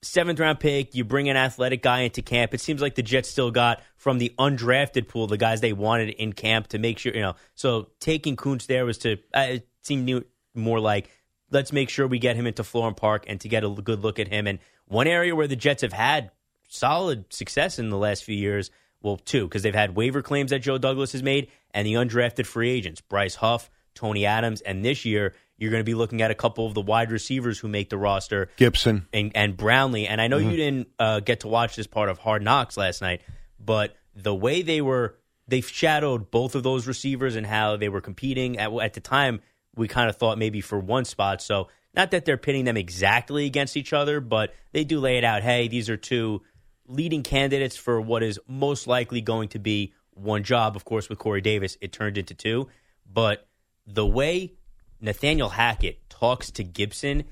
[0.00, 2.54] Seventh round pick, you bring an athletic guy into camp.
[2.54, 6.10] It seems like the Jets still got from the undrafted pool the guys they wanted
[6.10, 7.34] in camp to make sure you know.
[7.54, 11.10] So taking Kuntz there was to uh, it seemed more like
[11.50, 14.18] let's make sure we get him into Florham Park and to get a good look
[14.18, 14.46] at him.
[14.46, 16.30] And one area where the Jets have had
[16.68, 18.70] solid success in the last few years,
[19.02, 22.46] well, two, because they've had waiver claims that Joe Douglas has made and the undrafted
[22.46, 26.30] free agents, Bryce Huff, Tony Adams, and this year you're going to be looking at
[26.30, 30.06] a couple of the wide receivers who make the roster, Gibson and, and Brownlee.
[30.06, 30.50] And I know Mhm.
[30.50, 33.22] you didn't uh, get to watch this part of Hard Knocks last night,
[33.58, 35.16] but the way they were,
[35.48, 39.40] they shadowed both of those receivers and how they were competing at, at the time.
[39.78, 41.40] We kind of thought maybe for one spot.
[41.40, 45.24] So not that they're pitting them exactly against each other, but they do lay it
[45.24, 45.42] out.
[45.42, 46.42] Hey, these are two
[46.86, 50.76] leading candidates for what is most likely going to be one job.
[50.76, 52.68] Of course, with Corey Davis, it turned into two.
[53.10, 53.46] But
[53.86, 54.54] the way
[55.00, 57.24] Nathaniel Hackett talks to Gibson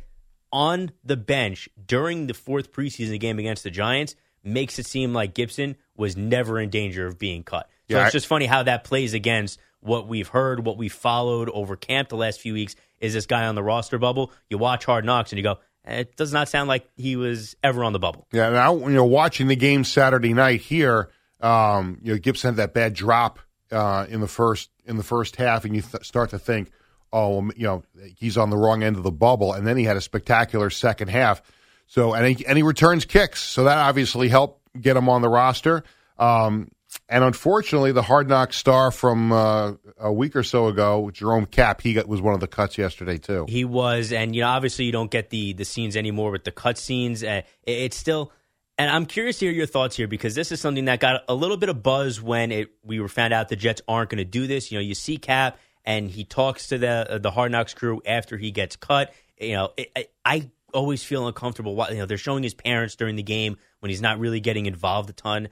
[0.52, 5.34] on the bench during the fourth preseason game against the Giants makes it seem like
[5.34, 7.68] Gibson was never in danger of being cut.
[7.90, 11.48] So Yeah, it's just funny how that plays against what we've heard, what we followed
[11.50, 12.76] over camp the last few weeks.
[13.00, 14.32] Is this guy on the roster bubble?
[14.50, 17.56] You watch Hard Knocks and you go, "Eh, it does not sound like he was
[17.62, 18.26] ever on the bubble.
[18.32, 22.56] Yeah, now you know, watching the game Saturday night here, um, you know, Gibson had
[22.56, 23.38] that bad drop
[23.70, 26.70] uh, in the first in the first half, and you th- start to think,
[27.12, 27.82] oh, you know,
[28.16, 31.08] he's on the wrong end of the bubble, and then he had a spectacular second
[31.08, 31.42] half.
[31.88, 35.28] So, and he, and he returns kicks, so that obviously helped get him on the
[35.28, 35.84] roster.
[36.18, 36.70] Um,
[37.08, 41.80] and unfortunately, the hard knock star from uh, a week or so ago, Jerome Kapp,
[41.80, 43.46] he got, was one of the cuts yesterday too.
[43.48, 46.52] He was, and you know, obviously you don't get the the scenes anymore with the
[46.52, 47.22] cut scenes.
[47.22, 48.32] Uh, it, it's still,
[48.76, 51.34] and I'm curious to hear your thoughts here because this is something that got a
[51.34, 54.24] little bit of buzz when it we were found out the Jets aren't going to
[54.24, 54.72] do this.
[54.72, 58.02] You know, you see Kapp and he talks to the uh, the Hard Knocks crew
[58.04, 59.12] after he gets cut.
[59.40, 61.86] You know, it, I, I always feel uncomfortable.
[61.90, 65.08] You know, they're showing his parents during the game when he's not really getting involved
[65.10, 65.48] a ton.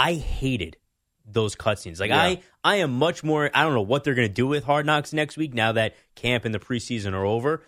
[0.00, 0.78] I hated
[1.26, 2.00] those cutscenes.
[2.00, 2.22] Like Yeah.
[2.22, 3.50] I, I am much more.
[3.52, 5.94] I don't know what they're going to do with Hard Knocks next week now that
[6.14, 7.62] camp and the preseason are over.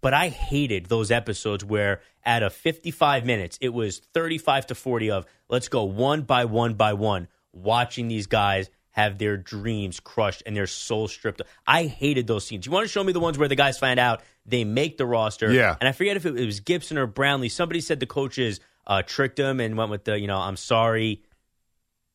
[0.00, 5.10] But I hated those episodes where at a 55 minutes it was 35 to 40
[5.10, 10.42] of let's go one by one by one, watching these guys have their dreams crushed
[10.46, 11.42] and their soul stripped.
[11.66, 12.64] I hated those scenes.
[12.64, 15.06] You want to show me the ones where the guys find out they make the
[15.06, 15.52] roster?
[15.52, 15.76] Yeah.
[15.80, 17.48] And I forget if it was Gibson or Brownlee.
[17.50, 21.22] Somebody said the coaches uh, tricked them and went with the you know I'm sorry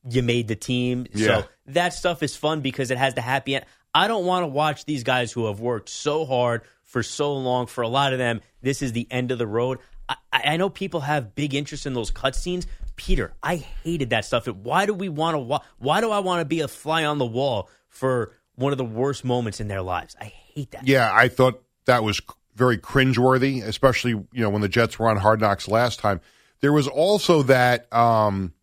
[0.10, 1.08] you made the team.
[1.14, 1.28] Yeah.
[1.41, 3.66] So that stuff is fun because it has the happy end.
[3.93, 7.68] I don't want to watch these guys who have worked so hard for so long.
[7.68, 9.80] For a lot of them, this is the end of the road.
[10.10, 12.66] I, I know people have big interest in those cutscenes.
[12.97, 14.47] Peter, I hated that stuff.
[14.47, 15.39] Why do we want to?
[15.39, 18.78] wa- Why do I want to be a fly on the wall for one of
[18.78, 20.16] the worst moments in their lives?
[20.22, 20.88] I hate that.
[20.88, 22.22] Yeah, I thought that was
[22.56, 26.22] very cringeworthy, especially you know when the Jets were on Hard Knocks last time.
[26.62, 28.53] There was also that um,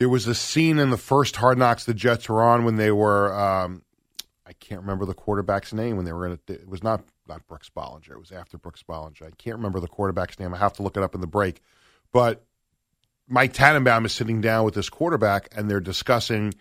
[0.00, 2.90] there was a scene in the first Hard Knocks the Jets were on when they
[2.90, 3.82] were um,
[4.46, 6.40] I can't remember the quarterback's name when they were in it.
[6.48, 8.12] It was not not Brooks Bollinger.
[8.12, 9.26] It was after Brooks Bollinger.
[9.26, 10.52] I can't remember the quarterback's name.
[10.52, 11.60] I have to look it up in the break.
[12.12, 12.44] But
[13.28, 16.54] Mike Tannenbaum is sitting down with this quarterback and they're discussing,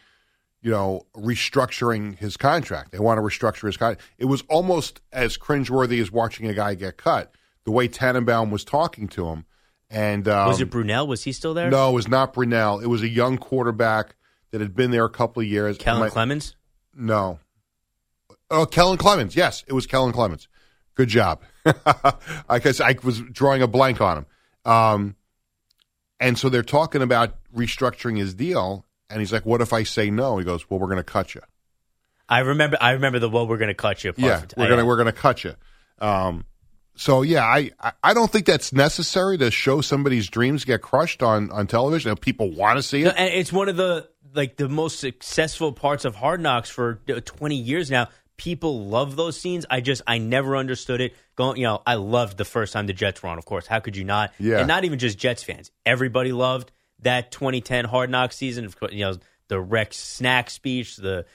[0.62, 2.92] you know, restructuring his contract.
[2.92, 4.02] They want to restructure his contract.
[4.20, 7.34] It was almost as cringeworthy as watching a guy get cut.
[7.64, 9.46] The way Tannenbaum was talking to him,
[9.90, 11.08] and um, was it Brunell?
[11.08, 11.70] Was he still there?
[11.70, 12.82] No, it was not Brunell.
[12.84, 14.16] It was a young quarterback
[14.52, 15.78] that had been there a couple of years.
[15.78, 16.56] Kellen my- Clemens.
[16.96, 17.40] No.
[18.52, 19.36] Oh, Kellen Clemens.
[19.36, 20.48] Yes, it was Kellen Clemens.
[20.96, 21.42] Good job.
[22.50, 24.26] I guess I was drawing a blank on him.
[24.66, 25.16] Um,
[26.20, 30.10] and so they're talking about restructuring his deal, and he's like, "What if I say
[30.10, 31.42] no?" He goes, "Well, we're going to cut you."
[32.28, 32.78] I remember.
[32.82, 33.48] I remember the well.
[33.48, 34.14] We're going to cut you.
[34.14, 34.26] Part.
[34.26, 35.56] Yeah, we're gonna we're gonna cut you.
[36.00, 36.46] Um,
[37.00, 37.72] so yeah, I
[38.04, 42.12] I- don't think that's necessary to show somebody's dreams get crushed on on television.
[42.12, 45.72] If people want to see it, and it's one of the like the most successful
[45.72, 48.10] parts of Hard Knocks for uh, 20 years now.
[48.38, 49.66] People love those scenes.
[49.70, 51.14] I just I never understood it.
[51.36, 53.38] Going, you know, I loved the first time the Jets were on.
[53.38, 54.34] Of course, how could you not?
[54.40, 54.60] Yeah.
[54.60, 55.72] and not even just Jets fans.
[55.86, 56.72] Everybody loved
[57.02, 58.66] that 2010 Hard Knocks season.
[58.66, 59.18] Of course, you know
[59.50, 61.26] the Rex snack speech, the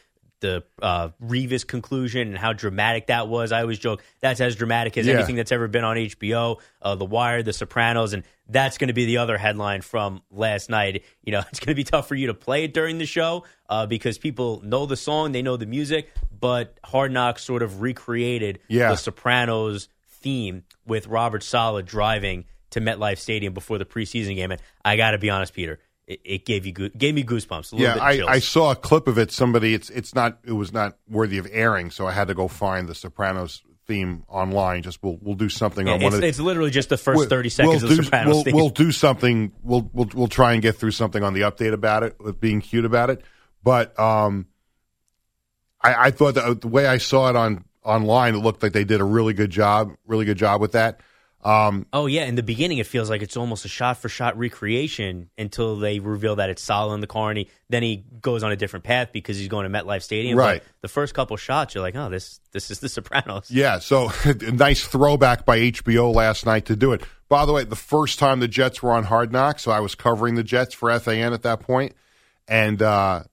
[0.44, 3.50] the uh, Revis conclusion, and how dramatic that was.
[3.50, 5.14] I always joke that's as dramatic as Yeah.
[5.14, 6.60] anything that's ever been on HBO.
[6.82, 10.68] Uh, the Wire, The Sopranos, and that's going to be the other headline from last
[10.68, 11.02] night.
[11.24, 13.44] You know, it's going to be tough for you to play it during the show
[13.70, 17.80] uh, because people know the song, they know the music, but Hard Knocks sort of
[17.80, 18.90] recreated Yeah.
[18.90, 24.50] the Sopranos theme with Robert Saleh driving to MetLife Stadium before the preseason game.
[24.50, 27.78] And I got to be honest, Peter, it, it gave you gave me goosebumps.
[27.78, 28.22] Yeah, I.
[28.26, 29.30] I saw a clip of it.
[29.30, 32.48] Somebody, it's it's not it was not worthy of airing, so I had to go
[32.48, 34.82] find the Sopranos theme online.
[34.82, 37.28] Just we'll we'll do something on one of the, it's literally just the 1st We'll-
[37.28, 38.54] 30 seconds we'll of do, Sopranos We'll, theme.
[38.56, 39.52] we'll do something.
[39.62, 42.60] We'll, we'll we'll try and get through something on the update about it, with being
[42.60, 43.22] cute about it.
[43.62, 44.46] But um,
[45.80, 48.84] I, I thought that the way I saw it on online, it looked like they
[48.84, 51.00] did a really good job, really good job with that.
[51.44, 54.38] Um, Oh yeah, in the beginning it feels like it's almost a shot for shot
[54.38, 58.42] recreation until they reveal that it's Saleh in the car and he, then he goes
[58.42, 60.38] on a different path because he's going to MetLife Stadium.
[60.38, 60.62] Right.
[60.62, 63.50] But the first couple shots, you're like, oh, this this is The Sopranos.
[63.50, 64.10] Yeah, so
[64.52, 67.02] nice throwback by HBO last night to do it.
[67.28, 69.94] By the way, the first time the Jets were on Hard Knocks, so I was
[69.94, 71.94] covering the Jets for FAN at that point,
[72.48, 73.24] and uh,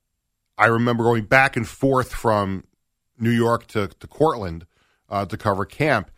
[0.57, 2.65] I remember going back and forth from
[3.19, 4.65] New York to to Cortland
[5.09, 6.11] uh, to cover camp,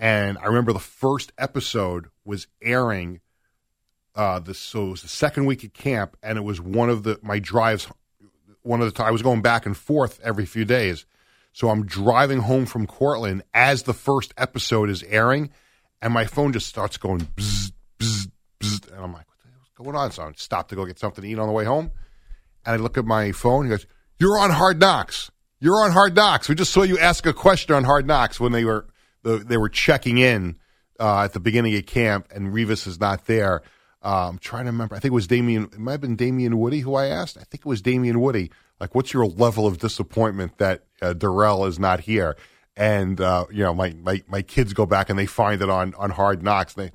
[0.00, 3.20] and I remember the first episode was airing.
[4.16, 7.04] Uh, the so it was the second week at camp, and it was one of
[7.04, 7.86] the my drives.
[8.62, 11.04] One of the I was going back and forth every few days.
[11.52, 15.50] So I'm driving home from Cortland as the first episode is airing,
[16.00, 18.30] and my phone just starts going bzz, bzz,
[18.60, 20.12] bzz, and I'm like, what the hell's going on?
[20.12, 21.90] So I stop to go get something to eat on the way home,
[22.64, 23.64] and I look at my phone.
[23.64, 23.86] He goes,
[24.18, 25.30] "You're on Hard Knocks.
[25.58, 26.48] You're on Hard Knocks.
[26.48, 28.86] We just saw you ask a question on Hard Knocks when they were
[29.22, 30.56] the, they were checking in
[30.98, 33.62] uh, at the beginning of camp, and Revis is not there."
[34.02, 34.94] Uh, I'm trying to remember.
[34.94, 35.64] I think it was Damian.
[35.64, 37.36] It might have been Damien Woody who I asked.
[37.36, 38.50] I think it was Damien Woody.
[38.80, 42.36] Like, what's your level of disappointment that uh, Darrelle is not here?
[42.76, 45.94] And uh, you know, my, my my kids go back and they find it on
[45.94, 46.74] on Hard Knocks.
[46.76, 46.90] And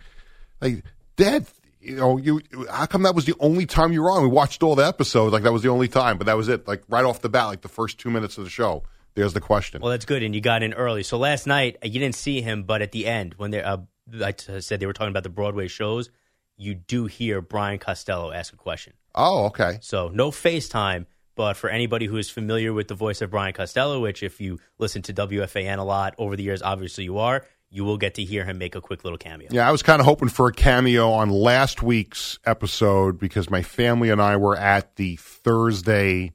[0.60, 0.84] they like,
[1.16, 1.46] Dad,
[1.80, 4.24] you know, you how come that was the only time you were on?
[4.24, 5.32] We watched all the episodes.
[5.32, 6.68] Like that was the only time, but that was it.
[6.68, 8.84] Like right off the bat, like the first two minutes of the show.
[9.16, 9.82] There's the question.
[9.82, 11.04] Well, that's good, and you got in early.
[11.04, 13.78] So last night you didn't see him, but at the end when they, uh,
[14.22, 16.10] I said, they were talking about the Broadway shows.
[16.58, 18.94] You do hear Brian Costello ask a question.
[19.14, 19.80] Oh, okay.
[19.82, 21.06] So no FaceTime,
[21.36, 24.60] but for anybody who is familiar with the voice of Brian Costello, which if you
[24.78, 28.24] listen to WFAN a lot over the years, obviously you are, you will get to
[28.24, 29.50] hear him make a quick little cameo.
[29.52, 33.64] Yeah, I was kind of hoping for a cameo on last week's episode because my
[33.64, 36.32] family and I were at the Thursday.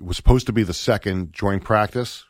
[0.00, 2.24] Was supposed to be the second joint practice,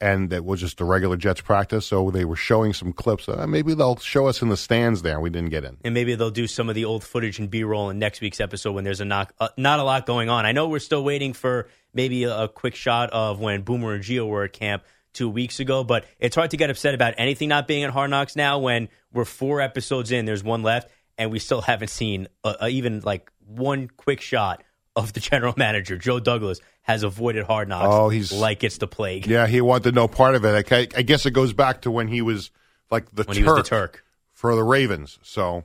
[0.00, 1.86] and it was just a regular Jets practice.
[1.86, 3.28] So they were showing some clips.
[3.28, 5.20] Uh, maybe they'll show us in the stands there.
[5.20, 5.76] We didn't get in.
[5.84, 8.40] And maybe they'll do some of the old footage and B roll in next week's
[8.40, 10.44] episode when there's a knock, uh, not a lot going on.
[10.44, 14.02] I know we're still waiting for maybe a, a quick shot of when Boomer and
[14.02, 17.48] Gio were at camp two weeks ago, but it's hard to get upset about anything
[17.48, 21.30] not being at Hard Knocks now when we're four episodes in, there's one left, and
[21.30, 24.62] we still haven't seen uh uh even like one quick shot
[24.96, 28.86] of the general manager, Joe Douglas, has avoided hard knocks Oh, he's- like it's the
[28.88, 29.26] plague.
[29.26, 30.72] Yeah, he wanted no part of it.
[30.72, 32.50] I, I guess it goes back to when he was
[32.90, 34.04] like the When Turk he was the Turk.
[34.32, 35.18] for the Ravens.
[35.22, 35.64] So,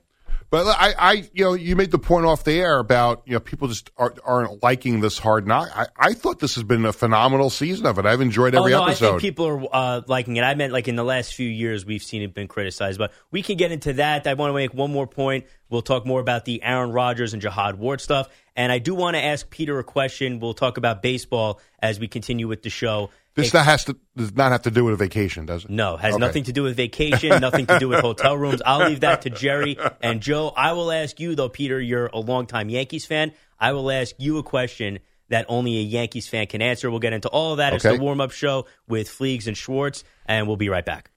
[0.49, 3.39] but I, I, you know, you made the point off the air about you know
[3.39, 5.69] people just aren't, aren't liking this hard knock.
[5.75, 8.05] I, I thought this has been a phenomenal season of it.
[8.05, 9.09] I've enjoyed every oh, no, I episode.
[9.09, 10.43] think people are uh, liking it.
[10.43, 13.41] I meant like in the last few years we've seen it been criticized, but we
[13.41, 14.25] can get into that.
[14.25, 15.45] I want to make one more point.
[15.69, 19.15] We'll talk more about the Aaron Rodgers and Jihad Ward stuff, and I do want
[19.15, 20.39] to ask Peter a question.
[20.39, 23.09] We'll talk about baseball as we continue with the show.
[23.37, 25.69] This not has to does not have to do with a vacation, does it?
[25.71, 26.19] No, has Okay.
[26.25, 28.61] nothing to do with vacation, nothing to do with hotel rooms.
[28.65, 30.51] I'll leave that to Jerry and Joe.
[30.57, 31.79] I will ask you though, Peter.
[31.79, 33.31] You're a longtime Yankees fan.
[33.59, 36.89] I will ask you a question that only a Yankees fan can answer.
[36.89, 37.73] We'll get into all of that.
[37.73, 41.11] It's the warm up show with Fleegs and Schwartz, and we'll be right back.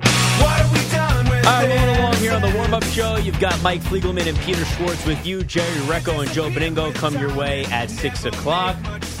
[0.00, 3.16] All right, rolling along here on the warm up show.
[3.16, 5.42] You've got Mike Fliegelman and Peter Schwartz with you.
[5.42, 8.76] Jerry Recco and Joe Benigno come your way at 6 o'clock.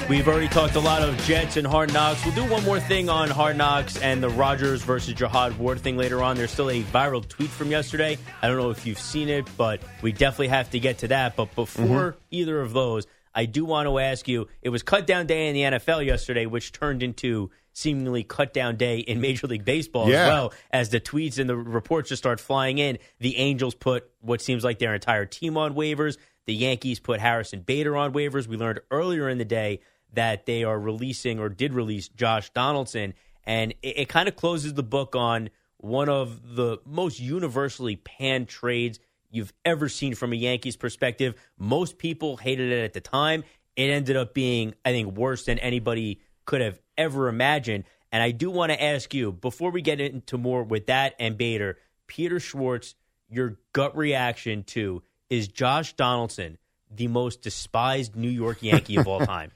[0.08, 2.24] We've already talked a lot of Jets and Hard Knocks.
[2.24, 5.98] We'll do one more thing on Hard Knocks and the Rodgers versus Jihad Ward thing
[5.98, 6.34] later on.
[6.34, 8.16] There's still a viral tweet from yesterday.
[8.40, 11.36] I don't know if you've seen it, but we definitely have to get to that.
[11.36, 12.18] But before mm-hmm.
[12.30, 15.54] either of those, I do want to ask you it was cut down day in
[15.54, 20.22] the NFL yesterday, which turned into seemingly cut down day in Major League Baseball Yeah.
[20.22, 22.96] as well as the tweets and the reports just start flying in.
[23.20, 26.16] The Angels put what seems like their entire team on waivers.
[26.46, 28.46] The Yankees put Harrison Bader on waivers.
[28.46, 29.80] We learned earlier in the day
[30.12, 33.14] that they are releasing or did release Josh Donaldson.
[33.44, 38.48] And it, it kind of closes the book on one of the most universally panned
[38.48, 38.98] trades
[39.30, 41.34] you've ever seen from a Yankees perspective.
[41.58, 43.44] Most people hated it at the time.
[43.76, 47.84] It ended up being, I think, worse than anybody could have ever imagined.
[48.10, 51.36] And I do want to ask you, before we get into more with that and
[51.36, 52.94] Bader, Peter Schwartz,
[53.28, 56.58] your gut reaction to is Josh Donaldson
[56.90, 59.52] the most despised New York Yankee of all time?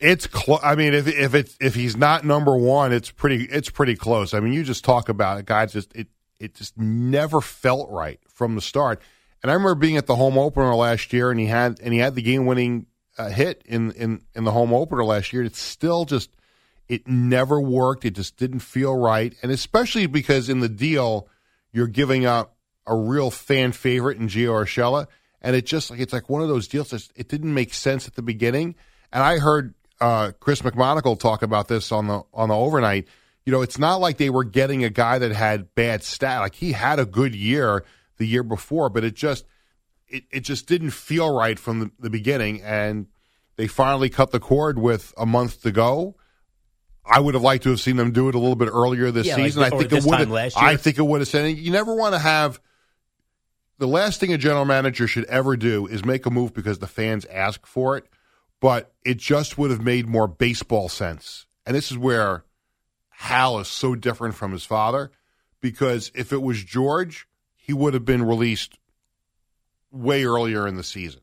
[0.00, 0.60] It's close.
[0.62, 4.34] I mean, if if it's if he's not number one, it's pretty it's pretty close.
[4.34, 5.72] I mean, you just talk about it, guys.
[5.72, 9.00] Just it it just never felt right from the start.
[9.42, 12.00] And I remember being at the home opener last year, and he had and he
[12.00, 12.86] had the game winning
[13.18, 15.42] uh, hit in in in the home opener last year.
[15.42, 16.30] It's still just
[16.88, 18.04] it never worked.
[18.04, 21.28] It just didn't feel right, and especially because in the deal
[21.72, 25.06] you're giving up a real fan favorite in Gio Urshela,
[25.40, 26.90] and it just like it's like one of those deals.
[26.90, 28.74] That it didn't make sense at the beginning,
[29.12, 29.74] and I heard
[30.04, 33.08] uh, Chris McMonigle talk about this on the on the overnight.
[33.46, 36.40] You know, it's not like they were getting a guy that had bad stat.
[36.40, 37.84] Like he had a good year
[38.18, 39.46] the year before, but it just
[40.06, 42.60] it, it just didn't feel right from the, the beginning.
[42.62, 43.06] And
[43.56, 46.16] they finally cut the cord with a month to go.
[47.06, 49.26] I would have liked to have seen them do it a little bit earlier this
[49.26, 49.62] Yeah, season.
[49.62, 50.52] th- I think it would.
[50.56, 52.60] I think it would have said you never want to have.
[53.78, 56.86] The last thing a general manager should ever do is make a move because the
[56.86, 58.06] fans ask for it,
[58.64, 61.44] but it just would have made more baseball sense.
[61.66, 62.46] And this is where
[63.10, 65.10] Hal is so different from his father
[65.60, 68.78] because if it was George, he would have been released
[69.92, 71.20] way earlier in the season.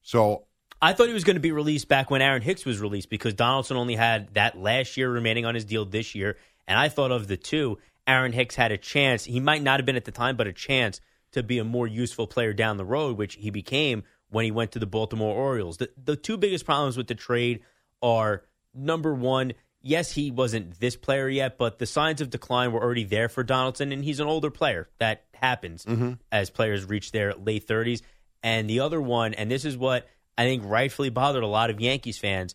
[0.00, 0.44] So
[0.80, 3.34] I thought he was going to be released back when Aaron Hicks was released because
[3.34, 6.36] Donaldson only had that last year remaining on his deal this year.
[6.68, 9.24] And I thought of the two, Aaron Hicks had a chance.
[9.24, 11.00] He might not have been at the time, but a chance
[11.32, 14.04] to be a more useful player down the road, which he became
[14.36, 15.78] when he went to the Baltimore Orioles.
[15.78, 17.60] The, the two biggest problems with the trade
[18.02, 22.82] are number one, yes, he wasn't this player yet, but the signs of decline were
[22.82, 24.90] already there for Donaldson, and he's an older player.
[24.98, 26.18] That happens Mhm.
[26.30, 28.02] as players reach their late 30s.
[28.42, 30.06] And the other one, and this is what
[30.36, 32.54] I think rightfully bothered a lot of Yankees fans.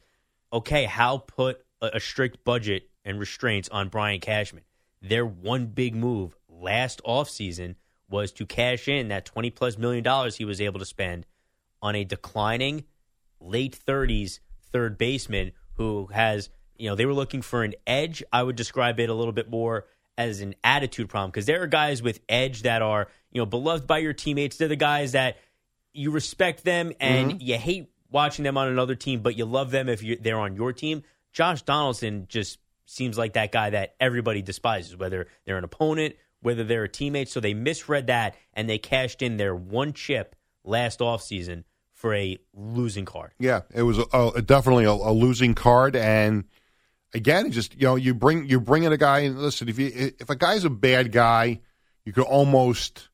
[0.53, 4.63] Okay, Hal put a, a strict budget and restraints on Brian Cashman.
[5.01, 7.73] Their one big move last offseason
[8.07, 11.25] was to cash in that 20 plus million dollars he was able to spend
[11.81, 12.83] on a declining
[13.39, 14.39] late 30s
[14.71, 18.23] third baseman who has, you know, they were looking for an edge.
[18.31, 19.85] I would describe it a little bit more
[20.17, 23.87] as an attitude problem because there are guys with edge that are, you know, beloved
[23.87, 24.57] by your teammates.
[24.57, 25.37] They're the guys that
[25.93, 27.41] you respect them and mm-hmm.
[27.41, 30.55] you hate watching them on another team, but you love them if you're, they're on
[30.55, 31.03] your team.
[31.33, 36.63] Josh Donaldson just seems like that guy that everybody despises, whether they're an opponent, whether
[36.63, 37.29] they're a teammate.
[37.29, 41.63] So they misread that and they cashed in their one chip last offseason
[42.01, 43.31] for a losing card.
[43.37, 46.45] Yeah, it was a, a, definitely a, a losing card, and
[47.13, 49.91] again, just you know you bring you bring in a guy and listen if you
[49.93, 51.61] if a guy's a bad guy,
[52.03, 53.09] you could almost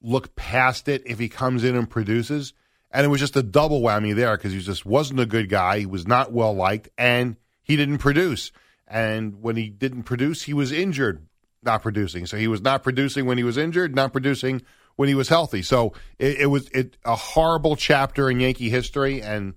[0.00, 2.52] look past it if he comes in and produces,
[2.92, 5.80] and it was just a double whammy there because he just wasn't a good guy,
[5.80, 7.34] he was not well liked, and
[7.64, 8.52] he didn't produce,
[8.86, 11.26] and when he didn't produce, he was injured,
[11.60, 14.62] not producing, so he was not producing when he was injured, not producing
[14.96, 15.62] when he was healthy.
[15.62, 19.54] So it, it was it a horrible chapter in Yankee history, and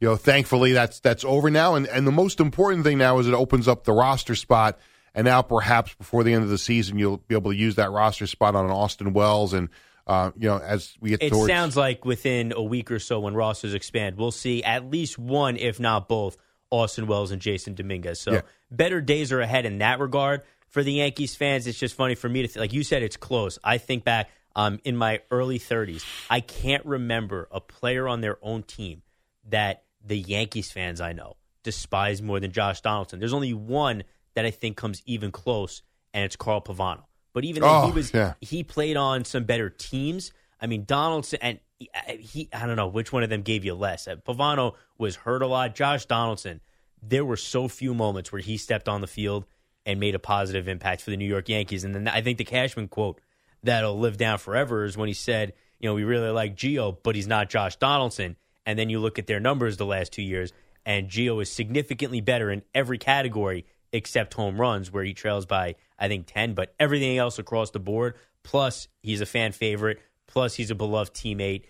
[0.00, 1.74] you know, thankfully that's that's over now.
[1.74, 4.78] And and the most important thing now is it opens up the roster spot.
[5.16, 7.92] And now, perhaps before the end of the season, you'll be able to use that
[7.92, 9.68] roster spot on an Austin Wells, and
[10.08, 13.20] uh, you know, as we get It towards sounds like within a week or so,
[13.20, 16.36] when rosters expand, we'll see at least one, if not both,
[16.70, 18.20] Austin Wells and Jasson Dominguez.
[18.20, 18.40] So Yeah.
[18.72, 21.68] better days are ahead in that regard for the Yankees fans.
[21.68, 23.56] It's just funny for me to th- like you said, it's close.
[23.62, 28.38] I think back um, in my early 30s, I can't remember a player on their
[28.42, 29.02] own team
[29.48, 33.18] that the Yankees fans I know despise more than Josh Donaldson.
[33.18, 35.82] There's only one that I think comes even close,
[36.12, 37.04] and it's Carl Pavano.
[37.32, 38.34] But even though he Oh, was yeah.
[38.40, 40.32] he played on some better teams.
[40.60, 41.88] I mean, Donaldson and he,
[42.20, 44.06] he I don't know which one of them gave you less.
[44.06, 45.74] Uh, Pavano was hurt a lot.
[45.74, 46.60] Josh Donaldson,
[47.02, 49.46] there were so few moments where he stepped on the field
[49.84, 51.82] and made a positive impact for the New York Yankees.
[51.84, 53.20] And then I think the Cashman quote
[53.64, 57.14] that'll live down forever is when he said, you know, we really like Gio, but
[57.14, 58.36] he's not Josh Donaldson.
[58.64, 60.52] And then you look at their numbers the last two years,
[60.86, 65.76] and Gio is significantly better in every category except home runs, where he trails by,
[65.98, 68.14] I think, 10, but everything else across the board.
[68.42, 70.00] Plus, he's a fan favorite.
[70.26, 71.64] Plus, he's a beloved teammate.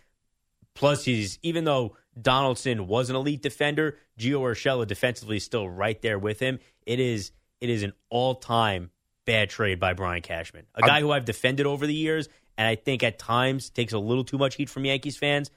[0.74, 6.00] Plus, he's, even though Donaldson was an elite defender, Gio Urshela defensively is still right
[6.00, 6.60] there with him.
[6.86, 8.90] It is, it is an all time
[9.24, 12.74] bad trade by Brian Cashman, a guy who I've defended over the years, and I
[12.76, 15.50] think at times takes a little too much heat from Yankees fans.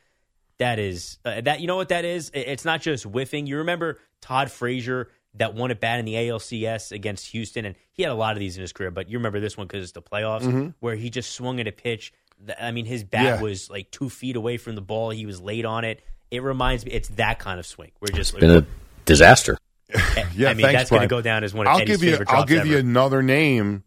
[0.60, 2.32] That is uh, that you know what that is.
[2.34, 3.46] It's not just whiffing.
[3.46, 8.02] You remember Todd Frazier that won it bad in the ALCS against Houston, and he
[8.02, 8.90] had a lot of these in his career.
[8.90, 10.74] But you remember this one because it's the playoffs Mhm.
[10.80, 12.12] where he just swung at a pitch.
[12.46, 13.42] that- I mean, his bat Yeah.
[13.42, 15.10] was like two feet away from the ball.
[15.10, 16.02] He was late on it.
[16.30, 16.92] It reminds me.
[16.92, 17.92] It's that kind of swing.
[18.00, 18.66] We're just Been a
[19.06, 19.58] disaster.
[20.38, 22.20] Yeah, I mean, thanks, that's going to go down as one of I'll Eddie's give
[22.20, 22.26] you.
[22.28, 22.68] I'll give ever.
[22.68, 23.84] you another name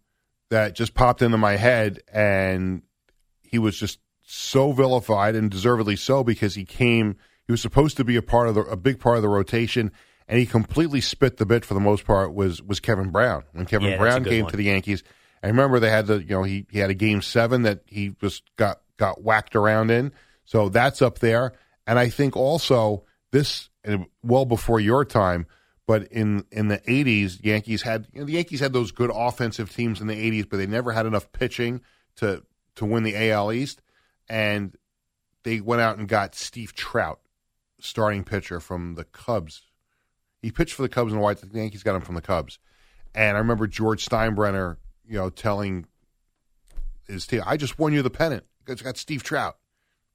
[0.51, 2.83] that just popped into my head, and
[3.43, 7.17] he was just so vilified and deservedly so because he came.
[7.47, 9.91] He was supposed to be a part of the a big part of the rotation,
[10.29, 12.35] and he completely spit the bit for the most part.
[12.35, 14.51] Was was Kevin Brown when Kevin Yeah, Brown came one.
[14.51, 15.03] to the Yankees?
[15.43, 18.11] I remember they had the you know he he had a game seven that he
[18.21, 20.13] just got got whacked around in.
[20.45, 21.53] So that's up there,
[21.87, 25.47] and I think also this and well before your time.
[25.91, 29.75] But in in the '80s, Yankees had you know, the Yankees had those good offensive
[29.75, 31.81] teams in the '80s, but they never had enough pitching
[32.15, 32.45] to
[32.77, 33.83] to win the AL East,
[34.29, 34.77] and
[35.43, 37.19] they went out and got Steve Trout,
[37.81, 39.63] starting pitcher from the Cubs.
[40.41, 41.39] He pitched for the Cubs and the White.
[41.39, 42.61] The Yankees got him from the Cubs,
[43.13, 45.87] and I remember George Steinbrenner, you know, telling
[47.09, 49.59] his team, "I just won you the pennant because I got Steve Trout."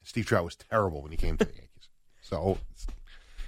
[0.04, 1.90] Steve Trout was terrible when he came to the Yankees.
[2.22, 2.60] So,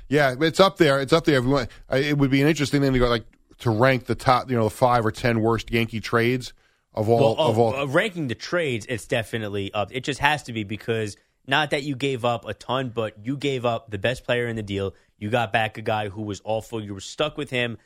[0.10, 1.00] yeah, it's up there.
[1.00, 1.40] It's up there.
[1.40, 3.26] If we want, it would be an interesting thing to go like
[3.60, 6.54] to rank the top, you know, the five or ten worst Yankee trades
[6.94, 7.76] of all well, of oh, all.
[7.76, 9.90] uh, ranking the trades, it's definitely up.
[9.92, 11.16] It just has to be because
[11.48, 14.56] not that you gave up a ton, but you gave up the best player in
[14.56, 14.94] the deal.
[15.18, 16.84] You got back a guy who was awful.
[16.84, 17.78] You were stuck with him,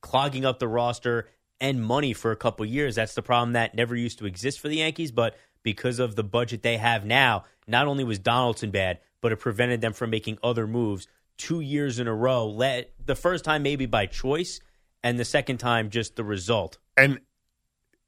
[0.00, 1.28] clogging up the roster
[1.60, 2.94] and money for a couple years.
[2.94, 6.24] That's the problem that never used to exist for the Yankees, but because of the
[6.24, 10.38] budget they have now, not only was Donaldson bad, but it prevented them from making
[10.42, 12.46] other moves two years in a row.
[12.48, 14.60] Let the first time maybe by choice,
[15.02, 16.78] and the second time just the result.
[16.96, 17.20] and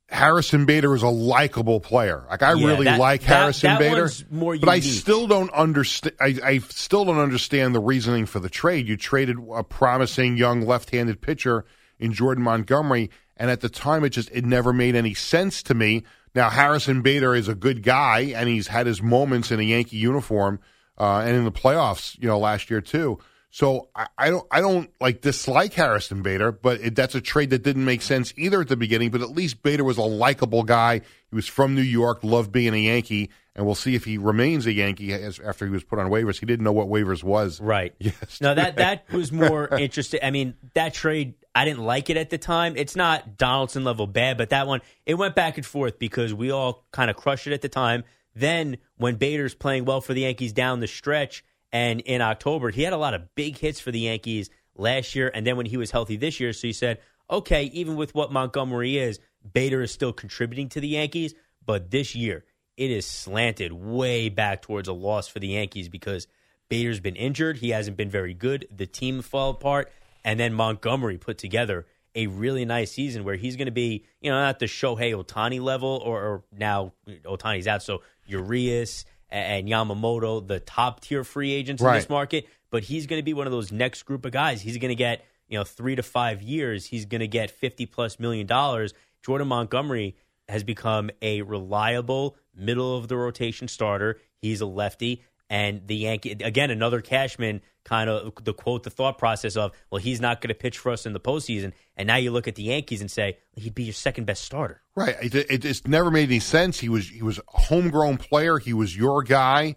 [0.08, 2.24] Harrison Bader is a likable player.
[2.28, 5.52] Like I Yeah, really that- like Harrison that Bader, one's more but I still don't
[5.52, 6.16] understand.
[6.20, 8.88] I, I still don't understand the reasoning for the trade.
[8.88, 11.64] You traded a promising young left-handed pitcher
[12.00, 15.74] in Jordan Montgomery, and at the time, it just it never made any sense to
[15.74, 16.02] me.
[16.34, 19.98] Now Harrison Bader is a good guy, and he's had his moments in a Yankee
[19.98, 20.58] uniform
[21.00, 23.18] uh, and in the playoffs, you know, last year too.
[23.50, 27.50] So I, I don't I don't like dislike Harrison Bader, but it, that's a trade
[27.50, 29.10] that didn't make sense either at the beginning.
[29.10, 30.98] But at least Bader was a likable guy.
[30.98, 34.66] He was from New York, loved being a Yankee, and we'll see if he remains
[34.66, 36.38] a Yankee as, after he was put on waivers.
[36.38, 37.60] He didn't know what waivers was.
[37.60, 37.94] Right.
[37.98, 38.14] Yes.
[38.40, 40.20] No, that that was more interesting.
[40.22, 42.76] I mean, that trade I didn't like it at the time.
[42.76, 46.52] It's not Donaldson level bad, but that one it went back and forth because we
[46.52, 48.04] all kind of crushed it at the time.
[48.34, 52.82] Then when Bader's playing well for the Yankees down the stretch and in October, he
[52.82, 55.76] had a lot of big hits for the Yankees last year and then when he
[55.76, 57.00] was healthy this year, so he said,
[57.30, 59.20] "Okay, even with what Montgomery is,
[59.52, 62.44] Bader is still contributing to the Yankees, but this year
[62.76, 66.26] it is slanted way back towards a loss for the Yankees because
[66.70, 67.58] Bader's been injured.
[67.58, 68.66] He hasn't been very good.
[68.74, 69.92] The team fell apart.
[70.24, 74.30] And then Montgomery put together a really nice season where he's going to be, you
[74.30, 76.92] know, not the Shohei Ohtani level, or, or now
[77.24, 77.82] Ohtani's out.
[77.82, 83.18] So Urias and Yamamoto, the top tier free agents in this market, but he's going
[83.20, 84.60] to be one of those next group of guys.
[84.62, 86.86] He's going to get, you know, three to five years.
[86.86, 88.94] He's going to get 50 plus million dollars.
[89.24, 90.16] Jordan Montgomery
[90.48, 94.18] has become a reliable middle of the rotation starter.
[94.40, 95.22] He's a lefty.
[95.50, 100.00] And the Yankee again, another Cashman kind of the quote, the thought process of, well,
[100.00, 101.72] he's not going to pitch for us in the postseason.
[101.96, 104.80] And now you look at the Yankees and say he'd be your second best starter.
[104.94, 105.16] Right.
[105.20, 106.78] It, it just never made any sense.
[106.78, 108.58] He was he was a homegrown player.
[108.58, 109.74] He was your guy,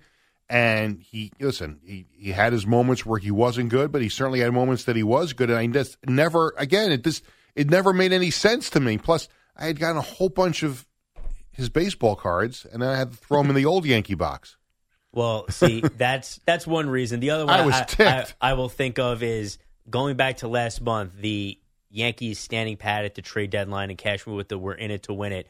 [0.48, 1.80] and he listen.
[1.84, 4.96] He he had his moments where he wasn't good, but he certainly had moments that
[4.96, 5.50] he was good.
[5.50, 7.24] And I just never again it just
[7.56, 9.00] it never made any sense to me.
[9.00, 10.86] Plus, I had gotten a whole bunch of
[11.52, 14.58] his baseball cards, and I had to throw them in the old Yankee box.
[15.14, 17.20] Well, see, that's that's one reason.
[17.20, 18.36] The other one I was I, ticked.
[18.41, 19.59] I, will think of is
[19.89, 21.57] going back to last month, the
[21.89, 25.14] Yankees standing pat at the trade deadline and Cashman with the "we're in it to
[25.14, 25.47] win it."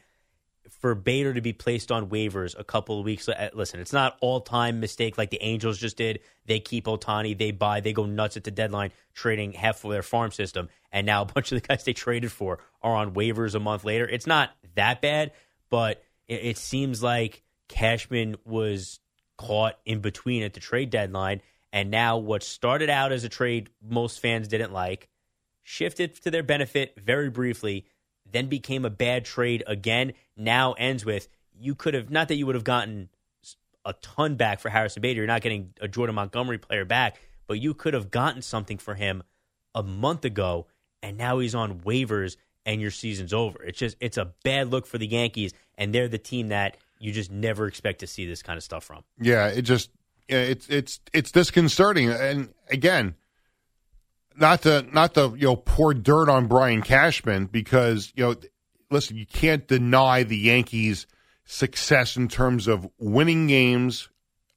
[0.80, 3.28] For Bader to be placed on waivers a couple of weeks.
[3.28, 6.20] uh, Listen, it's not all time mistake like the Angels just did.
[6.46, 10.02] They keep Ohtani, they buy, they go nuts at the deadline, trading half of their
[10.02, 13.54] farm system, and now a bunch of the guys they traded for are on waivers
[13.54, 14.06] a month later.
[14.06, 15.32] It's not that bad,
[15.70, 19.00] but it, it seems like Cashman was
[19.36, 21.40] caught in between at the trade deadline.
[21.72, 25.08] And now what started out as a trade most fans didn't like
[25.64, 27.86] shifted to their benefit very briefly,
[28.30, 30.12] then became a bad trade again.
[30.36, 31.28] Now ends with
[31.58, 33.08] you could have, not that you would have gotten
[33.84, 35.18] a ton back for Harrison Bader.
[35.18, 38.94] You're not getting a Jordan Montgomery player back, but you could have gotten something for
[38.94, 39.22] him
[39.74, 40.66] a month ago.
[41.02, 43.62] And now he's on waivers and your season's over.
[43.62, 45.52] It's just, it's a bad look for the Yankees.
[45.76, 48.82] And they're the team that you just never expect to see this kind of stuff
[48.82, 49.04] from.
[49.20, 49.90] Yeah, it just
[50.26, 52.08] it's it's it's disconcerting.
[52.08, 53.14] And again,
[54.38, 58.34] not to not to you know pour dirt on Brian Cashman because you know
[58.90, 61.06] listen, you can't deny the Yankees'
[61.44, 64.08] success in terms of winning games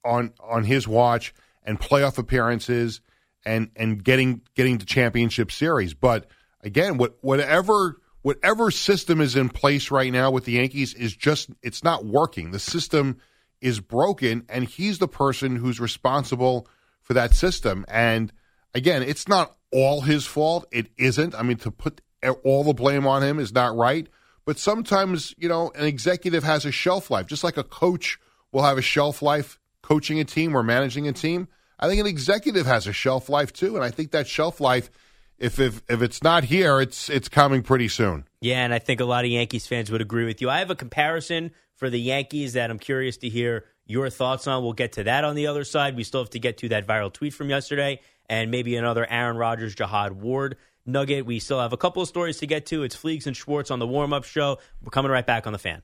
[0.05, 1.33] on on his watch
[1.65, 3.01] and playoff appearances
[3.45, 5.93] and and getting getting to championship series.
[5.93, 6.27] But
[6.61, 11.49] again, what whatever whatever system is in place right now with the Yankees is just
[11.61, 12.51] it's not working.
[12.51, 13.17] The system
[13.61, 16.67] is broken and he's the person who's responsible
[17.01, 17.85] for that system.
[17.87, 18.31] And
[18.73, 20.65] again, it's not all his fault.
[20.71, 21.35] It isn't.
[21.35, 22.01] I mean to put
[22.43, 24.07] all the blame on him is not right,
[24.45, 28.19] but sometimes, you know, an executive has a shelf life, just like a coach
[28.51, 31.47] will have a shelf life coaching a team or managing a team.
[31.79, 34.89] I think an executive has a shelf life too, and I think that shelf life
[35.39, 38.25] if if if it's not here, it's it's coming pretty soon.
[38.41, 40.49] Yeah, and I think a lot of Yankees fans would agree with you.
[40.49, 44.63] I have a comparison for the Yankees that I'm curious to hear your thoughts on.
[44.63, 45.95] We'll get to that on the other side.
[45.95, 49.37] We still have to get to that viral tweet from yesterday and maybe another Aaron
[49.37, 51.25] Rodgers, Jihad Ward nugget.
[51.25, 52.83] We still have a couple of stories to get to.
[52.83, 54.57] It's Fleegs and Schwartz on the warm up show.
[54.83, 55.83] We're coming right back on the fan.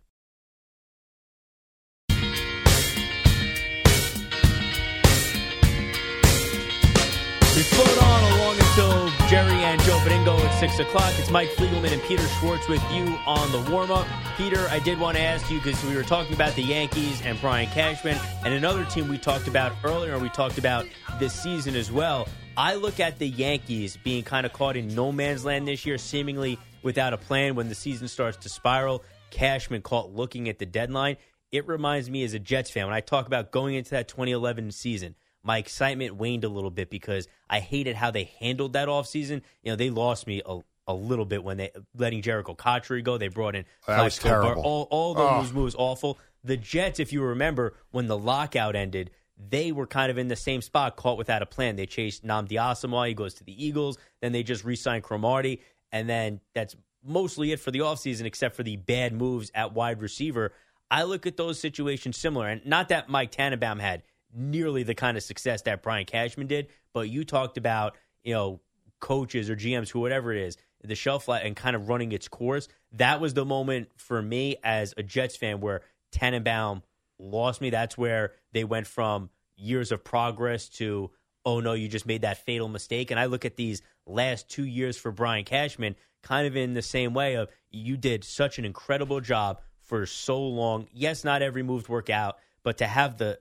[10.24, 11.14] Joe at 6 o'clock.
[11.18, 14.08] It's Mike Fliegelman and Peter Schwartz with you on the warm up.
[14.38, 17.40] Peter, I did want to ask you because we were talking about the Yankees and
[17.42, 20.86] Brian Cashman and another team we talked about earlier, we talked about
[21.20, 22.30] this season as well.
[22.56, 25.98] I look at the Yankees being kind of caught in no man's land this year,
[25.98, 29.04] seemingly without a plan when the season starts to spiral.
[29.30, 31.18] Cashman caught looking at the deadline.
[31.52, 34.72] It reminds me as a Jets fan when I talk about going into that 2011
[34.72, 39.42] season my excitement waned a little bit because I hated how they handled that offseason.
[39.62, 43.18] You know, they lost me a, a little bit when they letting Jerricho Cotchery go.
[43.18, 44.64] They brought in That was Plaxico Bar- terrible.
[44.64, 45.54] all all those Oh.
[45.54, 46.18] moves awful.
[46.44, 50.36] The Jets, if you remember, when the lockout ended, they were kind of in the
[50.36, 51.76] same spot, caught without a plan.
[51.76, 56.08] They chased Nnamdi Asomugha, he goes to the Eagles, then they just re-signed Cromartie, and
[56.10, 60.54] then that's mostly it for the offseason, except for the bad moves at wide receiver.
[60.92, 64.04] I look at those situations similar, and not that Mike Tannenbaum had
[64.36, 68.62] nearly the kind of success that Brian Cashman did, but you talked about, you know,
[69.00, 72.28] coaches or GMs, who whatever it is, the shelf life and kind of running its
[72.28, 72.68] course.
[72.94, 75.82] That was the moment for me as a Jets fan where
[76.12, 76.84] Tannenbaum
[77.20, 77.70] lost me.
[77.70, 81.12] That's where they went from years of progress to,
[81.46, 83.12] oh no, you just made that fatal mistake.
[83.12, 86.82] And I look at these last two years for Brian Cashman kind of in the
[86.82, 90.88] same way of you did such an incredible job for so long.
[90.94, 93.40] Yes, not every move worked out, but to have the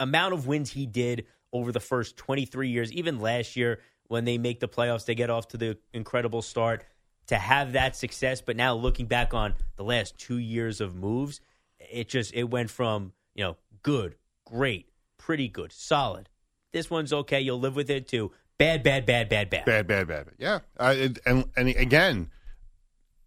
[0.00, 4.38] amount of wins he did over the first 23 years, even last year when they
[4.38, 6.84] make the playoffs, they get off to the incredible start.
[7.28, 11.40] To have that success, but now looking back on the last two years of moves,
[11.78, 16.28] it just it went from you know good, great, pretty good, solid.
[16.72, 18.08] This one's okay, you'll live with it.
[18.08, 19.64] To bad, bad, bad, bad, bad.
[19.64, 20.26] Bad, bad, bad.
[20.38, 22.30] Yeah, uh, and, and and again,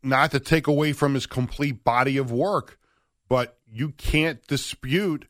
[0.02, 2.78] not to take away from his complete body of work,
[3.30, 5.28] but you can't dispute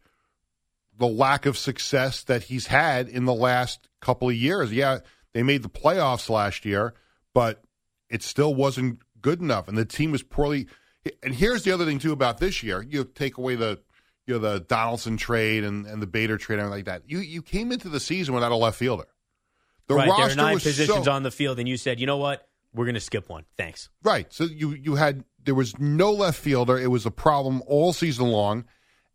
[1.04, 4.72] the lack of success that he's had in the last couple of years.
[4.72, 4.99] Yeah,
[5.34, 6.93] they made the playoffs last year,
[7.34, 7.62] but
[8.10, 10.68] it still wasn't good enough, and the team was poorly.
[11.22, 12.82] and here's the other thing too about this year.
[12.82, 13.82] You take away the
[14.28, 17.10] you know the Donaldson trade and, and the Bader trade and everything like that.
[17.12, 19.08] You you came into the season without a left fielder.
[19.88, 21.99] The right, there roster are nine was positions so, on the field, and you said,
[21.99, 22.47] you know what?
[22.74, 23.43] We're going to skip one.
[23.58, 23.89] Thanks.
[24.04, 24.32] Right.
[24.32, 26.78] So you you had there was no left fielder.
[26.78, 28.64] It was a problem all season long,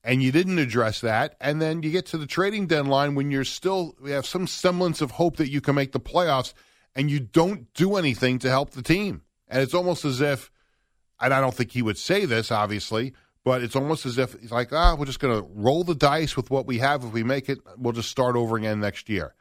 [0.04, 1.36] and you didn't address that.
[1.40, 5.00] And then you get to the trading deadline when you're still we have some semblance
[5.00, 6.54] of hope that you can make the playoffs,
[6.94, 9.22] and you don't do anything to help the team.
[9.48, 10.50] And it's almost as if,
[11.20, 14.52] and I don't think he would say this, obviously, but it's almost as if he's
[14.52, 17.04] like, ah, we're just going to roll the dice with what we have.
[17.04, 19.34] If we make it, we'll just start over again next year.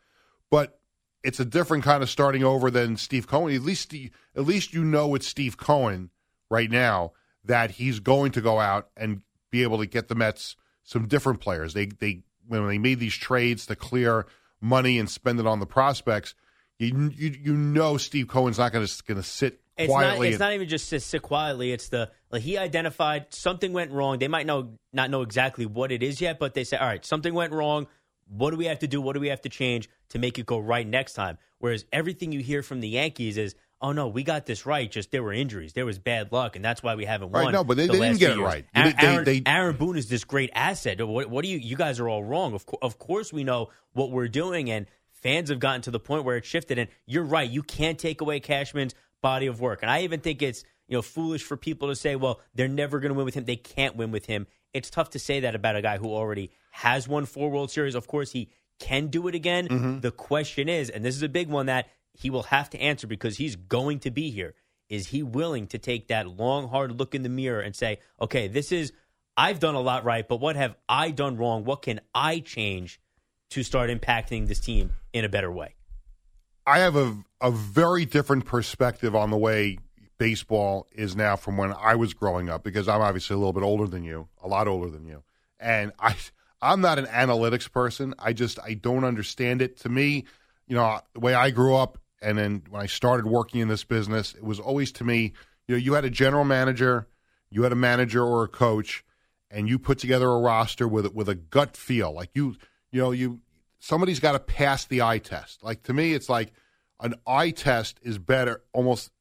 [0.50, 0.80] But
[1.24, 3.54] it's a different kind of starting over than Steve Cohen.
[3.54, 6.10] At least, at least you know it's Steve Cohen
[6.50, 7.12] right now
[7.44, 9.22] that he's going to go out and
[9.52, 11.74] be able to get the Mets some different players.
[11.74, 14.26] They they when they made these trades to clear
[14.62, 16.34] money and spend it on the prospects,
[16.80, 19.98] you you, you know Steve Cohen's not going to going to sit It's not.
[20.00, 20.28] quietly.
[20.30, 21.72] It's and- not even just to sit quietly.
[21.72, 24.20] It's the like he identified something went wrong.
[24.20, 27.06] They might know not know exactly what it is yet, but they say, all right,
[27.06, 27.88] something went wrong.
[28.30, 29.02] What do we have to do?
[29.02, 31.38] What do we have to change to make it go right next time?
[31.60, 34.90] Whereas everything you hear from the Yankees is, oh no, we got this right.
[34.92, 37.46] Just there were injuries, there was bad luck, and that's why we haven't won.
[37.46, 38.66] Right, no, but they- the they didn't get it right.
[38.76, 41.06] Aaron, they- Aaron, they- Aaron Boone is this great asset.
[41.06, 41.58] What, what do you?
[41.58, 42.54] You guys are all wrong.
[42.54, 46.00] Of, co- of course, we know what we're doing, and fans have gotten to the
[46.00, 46.78] point where it shifted.
[46.80, 47.50] And you're right.
[47.50, 49.82] You can't take away Cashman's body of work.
[49.82, 53.00] And I even think it's you know foolish for people to say, well, they're never
[53.00, 53.46] going to win with him.
[53.46, 54.48] They can't win with him.
[54.74, 57.96] It's tough to say that about a guy who already has won four World Series.
[57.96, 58.50] Of course, he
[58.80, 59.68] can do it again.
[59.68, 60.00] Mm-hmm.
[60.02, 63.08] The question is, and this is a big one that he will have to answer
[63.08, 64.56] because he's going to be here.
[64.90, 68.48] Is he willing to take that long, hard look in the mirror and say, okay,
[68.48, 68.94] this is,
[69.36, 71.64] I've done a lot right, but what have I done wrong?
[71.64, 73.00] What can I change
[73.52, 75.76] to start impacting this team in a better way?
[76.66, 79.78] I have a a very different perspective on the way
[80.18, 83.64] baseball is now from when I was growing up because I'm obviously a little bit
[83.64, 85.24] older than you, a lot older than you.
[85.60, 86.16] And I
[86.62, 88.16] I'm not an analytics person.
[88.18, 89.78] I just I don't understand it.
[89.82, 90.26] To me,
[90.68, 93.84] you know, the way I grew up and then when I started working in this
[93.84, 95.34] business, it was always to me,
[95.68, 97.08] you know, you had a general manager,
[97.50, 99.04] you had a manager or a coach
[99.50, 102.12] and you put together a roster with with a gut feel.
[102.14, 102.56] Like you
[102.92, 103.42] you know, you
[103.80, 105.64] somebody's got to pass the eye test.
[105.64, 106.54] Like to me, it's like
[107.00, 109.12] an eye test is better, almost.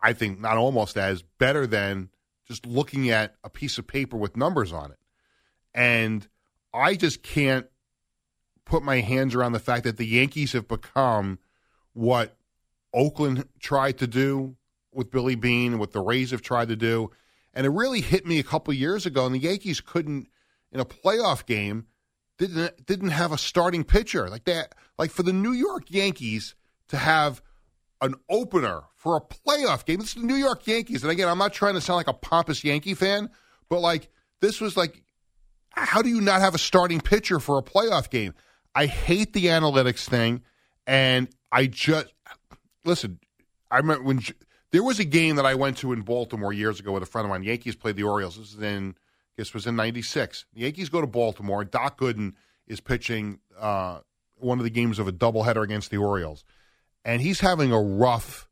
[0.00, 2.10] I think not almost as better than
[2.46, 4.98] just looking at a piece of paper with numbers on it.
[5.74, 6.26] And
[6.72, 7.66] I just can't
[8.64, 11.40] put my hands around the fact that the Yankees have become
[11.98, 12.36] what
[12.94, 14.54] Oakland tried to do
[14.92, 17.10] with Billy Beane and what the Rays have tried to do.
[17.52, 20.28] And it really hit me a couple years ago, and the Yankees couldn't
[20.70, 21.86] in a playoff game
[22.38, 24.76] didn't didn't have a starting pitcher like that.
[24.96, 26.54] Like for the New York Yankees
[26.88, 27.42] to have
[28.00, 29.98] an opener for a playoff game.
[29.98, 32.12] This is the New York Yankees, and again, I'm not trying to sound like a
[32.12, 33.28] pompous Yankee fan,
[33.68, 34.08] but like
[34.40, 35.02] this was like,
[35.70, 38.34] how do you not have a starting pitcher for a playoff game?
[38.72, 40.42] I hate the analytics thing,
[40.86, 42.12] and I just
[42.84, 43.18] listen.
[43.70, 44.20] I remember when
[44.70, 47.24] there was a game that I went to in Baltimore years ago with a friend
[47.24, 47.42] of mine.
[47.42, 48.36] The Yankees played the Orioles.
[48.36, 48.94] This is in
[49.36, 50.46] this was in '96.
[50.54, 51.64] The Yankees go to Baltimore.
[51.64, 52.34] Doc Gooden
[52.66, 54.00] is pitching uh,
[54.36, 56.44] one of the games of a doubleheader against the Orioles,
[57.04, 58.48] and he's having a rough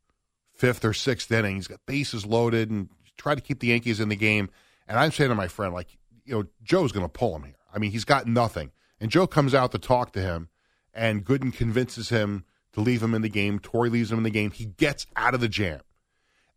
[0.53, 1.55] fifth or sixth inning.
[1.55, 4.49] He's got bases loaded and try to keep the Yankees in the game.
[4.87, 7.55] And I'm saying to my friend, like, you know, Joe's going to pull him here.
[7.73, 8.71] I mean, he's got nothing.
[8.99, 10.49] And Joe comes out to talk to him,
[10.93, 12.45] and Gooden convinces him
[12.77, 13.57] to leave him in the game.
[13.57, 14.51] Torre leaves him in the game.
[14.51, 15.81] He gets out of the jam.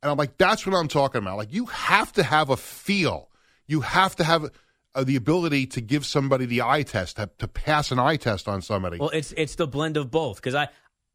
[0.02, 1.38] And I'm like, that's what I'm talking about.
[1.38, 3.30] Like, you have to have a feel.
[3.66, 4.50] You have to have
[4.94, 8.48] uh, the ability to give somebody the eye test, to, to pass an eye test
[8.48, 8.98] on somebody.
[8.98, 10.68] Well, it's it's the blend of both because I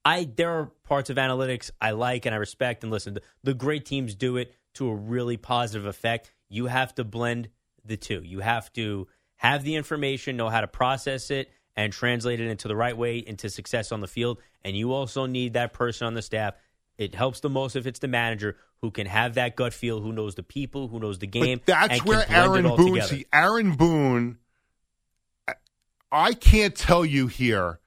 [0.04, 3.16] I there are parts of analytics I like and I respect and listen.
[3.16, 6.32] The, the great teams do it to a really positive effect.
[6.50, 7.50] You have to blend
[7.84, 8.22] the two.
[8.24, 12.68] You have to have the information, know how to process it, and translate it into
[12.68, 14.40] the right way into success on the field.
[14.64, 16.56] And you also need that person on the staff.
[16.98, 20.14] It helps the most if it's the manager who can have that gut feel, who
[20.14, 21.60] knows the people, who knows the game.
[21.66, 22.94] But that's where Aaron Boone.
[22.94, 23.08] together.
[23.16, 24.38] See, Aaron Boone.
[25.48, 25.54] I-
[26.12, 27.80] I can't tell you here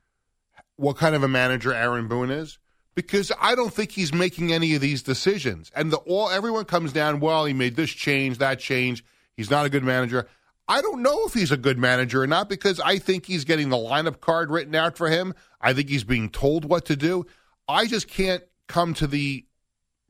[0.76, 2.59] what kind of a manager Aaron Boone is
[2.95, 5.70] because I don't think he's making any of these decisions.
[5.74, 7.20] And the all everyone comes down.
[7.20, 9.05] Well, he made this change, that change.
[9.36, 10.28] He's not a good manager.
[10.68, 13.70] I don't know if he's a good manager or not because I think he's getting
[13.70, 15.34] the lineup card written out for him.
[15.60, 17.24] I think he's being told what to do.
[17.66, 19.46] I just can't come to the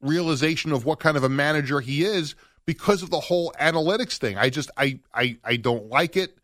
[0.00, 2.34] realization of what kind of a manager he is
[2.66, 4.36] because of the whole analytics thing.
[4.36, 6.36] I just I I, I don't like it.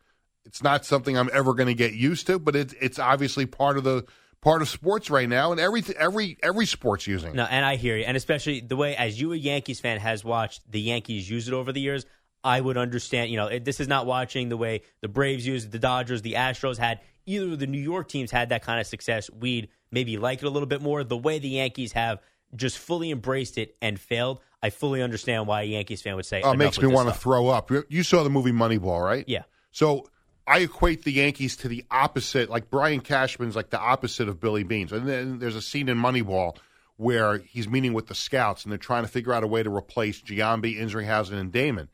[0.45, 3.77] It's not something I'm ever going to get used to, but it's it's obviously part
[3.77, 4.05] of the
[4.41, 7.35] part of sports right now, and every every every sports using.
[7.35, 10.23] No, and I hear you, and especially the way as you a Yankees fan has
[10.23, 12.05] watched the Yankees use it over the years.
[12.45, 13.31] I would understand.
[13.31, 16.33] You know, it, this is not watching the way the Braves used the Dodgers, the
[16.33, 17.01] Astros had.
[17.25, 19.31] Either of the New York teams had that kind of success.
[19.31, 21.03] We'd maybe like it a little bit more.
[21.03, 22.21] The way the Yankees have
[22.55, 26.43] just fully embraced it and failed, I fully understand why a Yankees fan would say.
[26.43, 27.71] Oh, it makes me want to throw up.
[27.89, 29.25] You saw the movie Moneyball, right?
[29.27, 29.43] Yeah.
[29.71, 30.07] So
[30.47, 32.49] I equate the Yankees to the opposite.
[32.49, 34.91] Like Brian Cashman's like the opposite of Billy Beanes.
[34.91, 36.57] And then there's a scene in Moneyball
[36.97, 39.75] where he's meeting with the scouts and they're trying to figure out a way to
[39.75, 41.89] replace Giambi, Isringhausen, and Damon.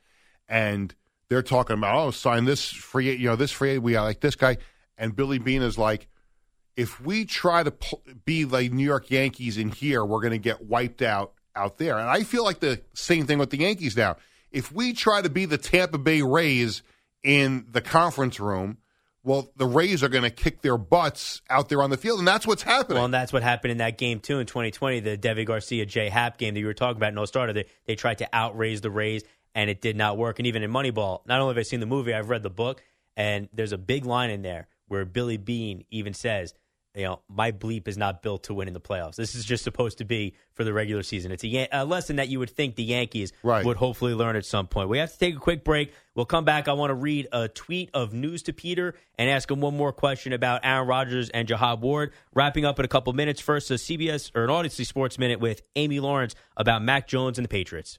[0.52, 0.93] And
[1.30, 4.36] they're talking about, oh, sign this free, you know, this free, we are like this
[4.36, 4.58] guy.
[4.97, 6.10] And Billy Beane is like,
[6.76, 10.38] if we try to pl- be like New York Yankees in here, we're going to
[10.38, 11.97] get wiped out out there.
[11.97, 14.18] And I feel like the same thing with the Yankees now.
[14.52, 16.84] If we try to be the Tampa Bay Rays
[17.24, 18.78] in the conference room,
[19.24, 22.28] well, the Rays are going to kick their butts out there on the field, and
[22.28, 22.95] that's what's happening.
[22.95, 26.10] Well, and that's what happened in that game too in 2020, the Deivi Garcia J
[26.10, 27.14] Happ game that you were talking about.
[27.14, 27.54] No starter.
[27.54, 29.24] They they tried to outraise the Rays,
[29.56, 30.39] and it did not work.
[30.39, 32.82] And even in Moneyball, not only have I seen the movie, I've read the book,
[33.18, 36.54] and there's a big line in there where Billy Beane even says,
[36.95, 39.16] "You know, my bleep is not built to win in the playoffs.
[39.16, 42.18] This is just supposed to be for the regular season." It's a, Yan- a lesson
[42.18, 43.66] that you would think the Yankees Right.
[43.66, 44.89] would hopefully learn at some point.
[44.89, 45.93] We have to take a quick break.
[46.16, 46.68] We'll come back.
[46.68, 49.93] I want to read a tweet of news to Peter and ask him one more
[49.93, 52.12] question about Aaron Rodgers and Jihad Ward.
[52.34, 53.39] Wrapping up in a couple minutes.
[53.39, 57.45] First, a CBS or an Audacy Sports Minute with Amy Lawrence about Mac Jones and
[57.45, 57.97] the Patriots.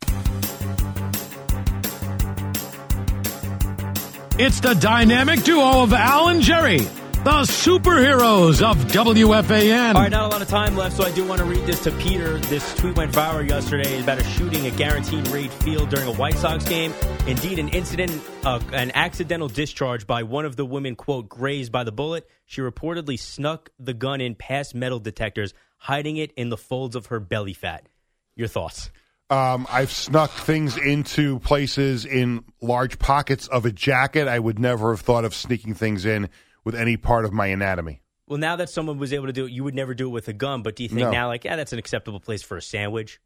[4.44, 9.94] It's the dynamic duo of Al and Jerry, the superheroes of WFAN.
[9.94, 11.80] All right, not a lot of time left, so I do want to read this
[11.84, 12.38] to Peter.
[12.38, 16.34] This tweet went viral yesterday about a shooting at Guaranteed Rate Field during a White
[16.34, 16.92] Sox game.
[17.28, 21.84] Indeed, an incident, uh, an accidental discharge by one of the women, quote, grazed by
[21.84, 22.28] the bullet.
[22.44, 27.06] She reportedly snuck the gun in past metal detectors, hiding it in the folds of
[27.06, 27.86] her belly fat.
[28.34, 28.90] Your thoughts?
[29.30, 34.28] Um, I've snuck things into places in large pockets of a jacket.
[34.28, 36.28] I would never have thought of sneaking things in
[36.64, 38.02] with any part of my anatomy.
[38.28, 40.28] Well, now that someone was able to do it, you would never do it with
[40.28, 41.10] a gun, but do you think No.
[41.10, 43.20] now, like, yeah, that's an acceptable place for a sandwich?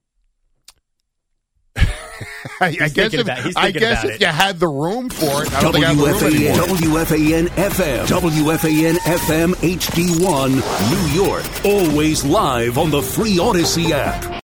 [1.77, 1.85] I,
[2.61, 4.21] I guess if, about- I guess if it.
[4.23, 7.05] you had the room for it, I don't think I have the room WFAN, anymore.
[7.05, 10.51] WFAN FM, WFAN FM HD1,
[10.91, 11.45] New York.
[11.65, 14.35] Always live on the free Audacy app.